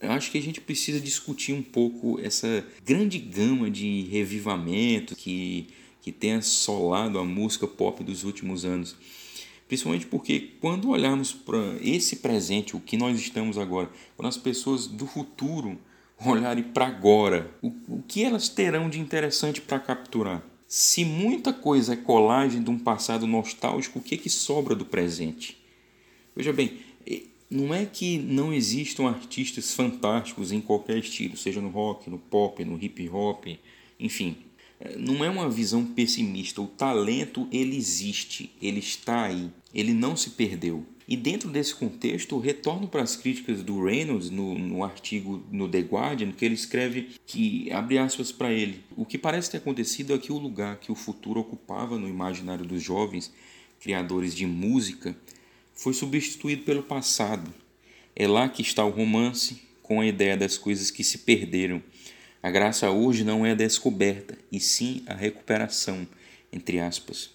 Eu 0.00 0.10
acho 0.10 0.32
que 0.32 0.38
a 0.38 0.42
gente 0.42 0.60
precisa 0.60 0.98
discutir 0.98 1.52
um 1.52 1.62
pouco 1.62 2.18
essa 2.20 2.66
grande 2.84 3.18
gama 3.18 3.70
de 3.70 4.02
revivamento 4.10 5.14
que, 5.14 5.68
que 6.02 6.12
tem 6.12 6.34
assolado 6.34 7.18
a 7.18 7.24
música 7.24 7.66
pop 7.66 8.04
dos 8.04 8.24
últimos 8.24 8.66
anos. 8.66 8.94
Principalmente 9.66 10.04
porque 10.04 10.50
quando 10.60 10.90
olharmos 10.90 11.32
para 11.32 11.78
esse 11.80 12.16
presente, 12.16 12.76
o 12.76 12.80
que 12.80 12.98
nós 12.98 13.18
estamos 13.18 13.56
agora, 13.56 13.88
quando 14.16 14.28
as 14.28 14.36
pessoas 14.36 14.86
do 14.86 15.06
futuro 15.06 15.78
olharem 16.26 16.64
para 16.64 16.86
agora, 16.86 17.50
o, 17.62 17.68
o 17.88 18.02
que 18.06 18.22
elas 18.22 18.50
terão 18.50 18.90
de 18.90 19.00
interessante 19.00 19.62
para 19.62 19.80
capturar? 19.80 20.42
Se 20.68 21.04
muita 21.04 21.52
coisa 21.52 21.94
é 21.94 21.96
colagem 21.96 22.62
de 22.62 22.70
um 22.70 22.78
passado 22.78 23.26
nostálgico, 23.26 23.98
o 23.98 24.02
que, 24.02 24.16
é 24.16 24.18
que 24.18 24.28
sobra 24.28 24.74
do 24.74 24.84
presente? 24.84 25.56
Veja 26.34 26.52
bem, 26.52 26.80
não 27.52 27.74
é 27.74 27.84
que 27.84 28.16
não 28.16 28.52
existam 28.52 29.06
artistas 29.06 29.74
fantásticos 29.74 30.52
em 30.52 30.60
qualquer 30.60 30.96
estilo, 30.96 31.36
seja 31.36 31.60
no 31.60 31.68
rock, 31.68 32.08
no 32.08 32.18
pop, 32.18 32.64
no 32.64 32.82
hip 32.82 33.06
hop, 33.10 33.44
enfim. 34.00 34.38
Não 34.98 35.24
é 35.24 35.30
uma 35.30 35.48
visão 35.48 35.84
pessimista. 35.84 36.60
O 36.60 36.66
talento 36.66 37.48
ele 37.52 37.76
existe, 37.76 38.50
ele 38.60 38.80
está 38.80 39.24
aí, 39.24 39.50
ele 39.74 39.92
não 39.92 40.16
se 40.16 40.30
perdeu. 40.30 40.84
E 41.06 41.16
dentro 41.16 41.50
desse 41.50 41.74
contexto, 41.74 42.38
retorno 42.38 42.86
para 42.88 43.02
as 43.02 43.16
críticas 43.16 43.62
do 43.62 43.84
Reynolds 43.84 44.30
no, 44.30 44.56
no 44.56 44.84
artigo 44.84 45.42
no 45.50 45.68
The 45.68 45.80
Guardian, 45.80 46.32
que 46.32 46.44
ele 46.44 46.54
escreve 46.54 47.10
que, 47.26 47.70
abre 47.72 47.98
aspas 47.98 48.30
para 48.32 48.52
ele, 48.52 48.80
o 48.96 49.04
que 49.04 49.18
parece 49.18 49.50
ter 49.50 49.58
acontecido 49.58 50.14
é 50.14 50.18
que 50.18 50.32
o 50.32 50.38
lugar 50.38 50.78
que 50.78 50.92
o 50.92 50.94
futuro 50.94 51.40
ocupava 51.40 51.98
no 51.98 52.08
imaginário 52.08 52.64
dos 52.64 52.82
jovens 52.82 53.32
criadores 53.80 54.34
de 54.34 54.46
música 54.46 55.16
foi 55.74 55.92
substituído 55.92 56.62
pelo 56.62 56.82
passado. 56.82 57.52
É 58.14 58.26
lá 58.28 58.48
que 58.48 58.62
está 58.62 58.84
o 58.84 58.90
romance, 58.90 59.60
com 59.82 60.00
a 60.00 60.06
ideia 60.06 60.36
das 60.36 60.56
coisas 60.56 60.90
que 60.90 61.02
se 61.02 61.18
perderam. 61.18 61.82
A 62.42 62.50
graça 62.50 62.90
hoje 62.90 63.22
não 63.22 63.46
é 63.46 63.52
a 63.52 63.54
descoberta, 63.54 64.36
e 64.50 64.58
sim 64.58 65.02
a 65.06 65.14
recuperação, 65.14 66.04
entre 66.52 66.80
aspas. 66.80 67.30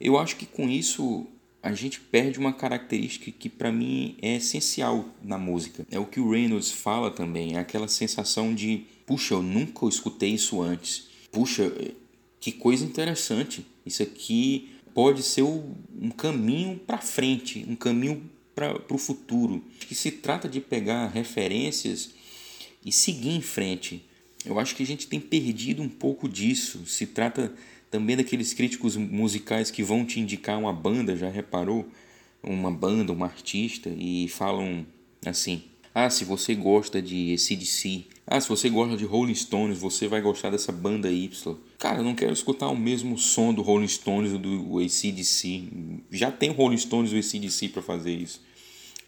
Eu 0.00 0.18
acho 0.18 0.34
que 0.34 0.44
com 0.44 0.68
isso 0.68 1.24
a 1.62 1.72
gente 1.72 2.00
perde 2.00 2.36
uma 2.36 2.52
característica 2.52 3.30
que 3.30 3.48
para 3.48 3.70
mim 3.70 4.16
é 4.20 4.34
essencial 4.34 5.08
na 5.22 5.38
música. 5.38 5.86
É 5.88 6.00
o 6.00 6.06
que 6.06 6.18
o 6.18 6.30
Reynolds 6.30 6.72
fala 6.72 7.12
também, 7.12 7.54
é 7.54 7.60
aquela 7.60 7.86
sensação 7.86 8.52
de, 8.52 8.86
puxa, 9.06 9.34
eu 9.34 9.42
nunca 9.42 9.86
escutei 9.86 10.30
isso 10.30 10.60
antes. 10.60 11.06
Puxa, 11.30 11.72
que 12.40 12.50
coisa 12.50 12.84
interessante. 12.84 13.64
Isso 13.86 14.02
aqui 14.02 14.70
pode 14.94 15.22
ser 15.22 15.42
um 15.42 16.10
caminho 16.16 16.76
para 16.76 16.98
frente, 16.98 17.64
um 17.68 17.76
caminho 17.76 18.28
para 18.52 18.82
o 18.90 18.98
futuro. 18.98 19.62
Que 19.78 19.94
se 19.94 20.10
trata 20.10 20.48
de 20.48 20.60
pegar 20.60 21.06
referências 21.06 22.17
e 22.84 22.92
seguir 22.92 23.30
em 23.30 23.40
frente. 23.40 24.04
Eu 24.44 24.58
acho 24.58 24.74
que 24.74 24.82
a 24.82 24.86
gente 24.86 25.06
tem 25.06 25.20
perdido 25.20 25.82
um 25.82 25.88
pouco 25.88 26.28
disso. 26.28 26.86
Se 26.86 27.06
trata 27.06 27.52
também 27.90 28.16
daqueles 28.16 28.52
críticos 28.52 28.96
musicais 28.96 29.70
que 29.70 29.82
vão 29.82 30.04
te 30.04 30.20
indicar 30.20 30.58
uma 30.58 30.72
banda, 30.72 31.16
já 31.16 31.28
reparou? 31.28 31.88
Uma 32.42 32.70
banda, 32.70 33.12
um 33.12 33.24
artista, 33.24 33.90
e 33.98 34.28
falam 34.28 34.86
assim: 35.26 35.64
Ah, 35.94 36.08
se 36.08 36.24
você 36.24 36.54
gosta 36.54 37.02
de 37.02 37.34
ACDC, 37.34 38.04
ah, 38.30 38.40
se 38.40 38.48
você 38.48 38.68
gosta 38.68 38.94
de 38.94 39.06
Rolling 39.06 39.34
Stones, 39.34 39.78
você 39.78 40.06
vai 40.06 40.20
gostar 40.20 40.50
dessa 40.50 40.70
banda 40.70 41.10
Y. 41.10 41.56
Cara, 41.78 42.00
eu 42.00 42.04
não 42.04 42.14
quero 42.14 42.32
escutar 42.32 42.68
o 42.68 42.76
mesmo 42.76 43.16
som 43.16 43.54
do 43.54 43.62
Rolling 43.62 43.88
Stones 43.88 44.32
ou 44.32 44.38
do 44.38 44.78
ACDC. 44.78 45.64
Já 46.10 46.30
tem 46.30 46.50
Rolling 46.50 46.76
Stones 46.76 47.10
e 47.12 47.18
ACDC 47.18 47.70
para 47.70 47.80
fazer 47.80 48.14
isso. 48.14 48.42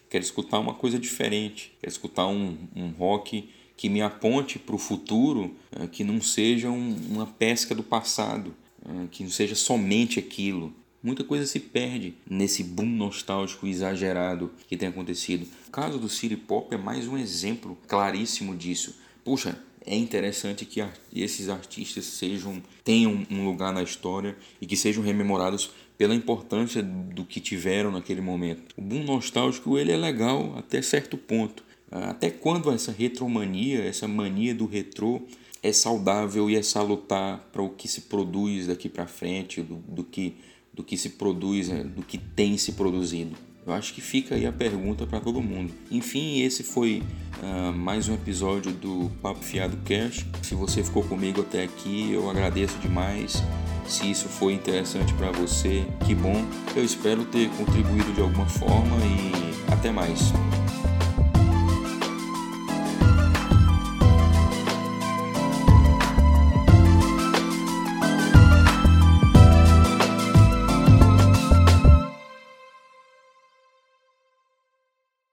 Quero 0.08 0.24
escutar 0.24 0.58
uma 0.58 0.72
coisa 0.72 0.98
diferente. 0.98 1.70
Quero 1.80 1.92
escutar 1.92 2.26
um, 2.28 2.56
um 2.74 2.88
rock 2.92 3.48
que 3.80 3.88
me 3.88 4.02
aponte 4.02 4.58
para 4.58 4.74
o 4.74 4.78
futuro, 4.78 5.56
eh, 5.72 5.86
que 5.86 6.04
não 6.04 6.20
seja 6.20 6.68
um, 6.68 6.94
uma 7.08 7.24
pesca 7.24 7.74
do 7.74 7.82
passado. 7.82 8.54
Ah, 8.84 9.06
que 9.10 9.22
não 9.22 9.30
seja 9.30 9.54
somente 9.54 10.18
aquilo. 10.18 10.70
Muita 11.02 11.24
coisa 11.24 11.46
se 11.46 11.58
perde 11.58 12.14
nesse 12.28 12.62
boom 12.62 12.84
nostálgico 12.84 13.66
exagerado 13.66 14.52
que 14.68 14.76
tem 14.76 14.90
acontecido. 14.90 15.48
O 15.66 15.70
caso 15.70 15.98
do 15.98 16.10
City 16.10 16.36
Pop 16.36 16.74
é 16.74 16.76
mais 16.76 17.08
um 17.08 17.16
exemplo 17.16 17.78
claríssimo 17.88 18.54
disso. 18.54 18.96
Puxa, 19.24 19.58
é 19.86 19.96
interessante 19.96 20.66
que 20.66 20.84
esses 21.14 21.48
artistas 21.48 22.04
sejam 22.04 22.62
tenham 22.84 23.26
um 23.30 23.46
lugar 23.46 23.72
na 23.72 23.82
história 23.82 24.36
e 24.60 24.66
que 24.66 24.76
sejam 24.76 25.02
rememorados 25.02 25.70
pela 25.96 26.14
importância 26.14 26.82
do 26.82 27.24
que 27.24 27.40
tiveram 27.40 27.90
naquele 27.90 28.20
momento. 28.20 28.74
O 28.76 28.82
boom 28.82 29.04
nostálgico 29.04 29.78
ele 29.78 29.90
é 29.90 29.96
legal 29.96 30.54
até 30.58 30.82
certo 30.82 31.16
ponto. 31.16 31.69
Até 31.90 32.30
quando 32.30 32.70
essa 32.70 32.92
retromania, 32.92 33.84
essa 33.84 34.06
mania 34.06 34.54
do 34.54 34.66
retrô 34.66 35.22
é 35.62 35.72
saudável 35.72 36.48
e 36.48 36.56
é 36.56 36.62
salutar 36.62 37.48
para 37.52 37.62
o 37.62 37.70
que 37.70 37.88
se 37.88 38.02
produz 38.02 38.66
daqui 38.68 38.88
para 38.88 39.06
frente, 39.06 39.60
do, 39.60 39.76
do, 39.76 40.04
que, 40.04 40.36
do 40.72 40.82
que 40.82 40.96
se 40.96 41.10
produz, 41.10 41.68
né, 41.68 41.84
do 41.84 42.02
que 42.02 42.16
tem 42.16 42.56
se 42.56 42.72
produzido. 42.72 43.36
Eu 43.66 43.74
acho 43.74 43.92
que 43.92 44.00
fica 44.00 44.34
aí 44.34 44.46
a 44.46 44.52
pergunta 44.52 45.06
para 45.06 45.20
todo 45.20 45.42
mundo. 45.42 45.72
Enfim, 45.90 46.40
esse 46.40 46.62
foi 46.62 47.02
uh, 47.42 47.72
mais 47.72 48.08
um 48.08 48.14
episódio 48.14 48.72
do 48.72 49.10
Papo 49.20 49.44
Fiado 49.44 49.76
Cash. 49.84 50.24
Se 50.42 50.54
você 50.54 50.82
ficou 50.82 51.02
comigo 51.04 51.42
até 51.42 51.64
aqui, 51.64 52.10
eu 52.12 52.30
agradeço 52.30 52.78
demais. 52.78 53.42
Se 53.86 54.10
isso 54.10 54.28
foi 54.28 54.54
interessante 54.54 55.12
para 55.14 55.30
você, 55.30 55.84
que 56.06 56.14
bom. 56.14 56.44
Eu 56.74 56.84
espero 56.84 57.24
ter 57.26 57.50
contribuído 57.50 58.12
de 58.14 58.20
alguma 58.22 58.46
forma 58.46 58.96
e 59.04 59.72
até 59.72 59.92
mais. 59.92 60.32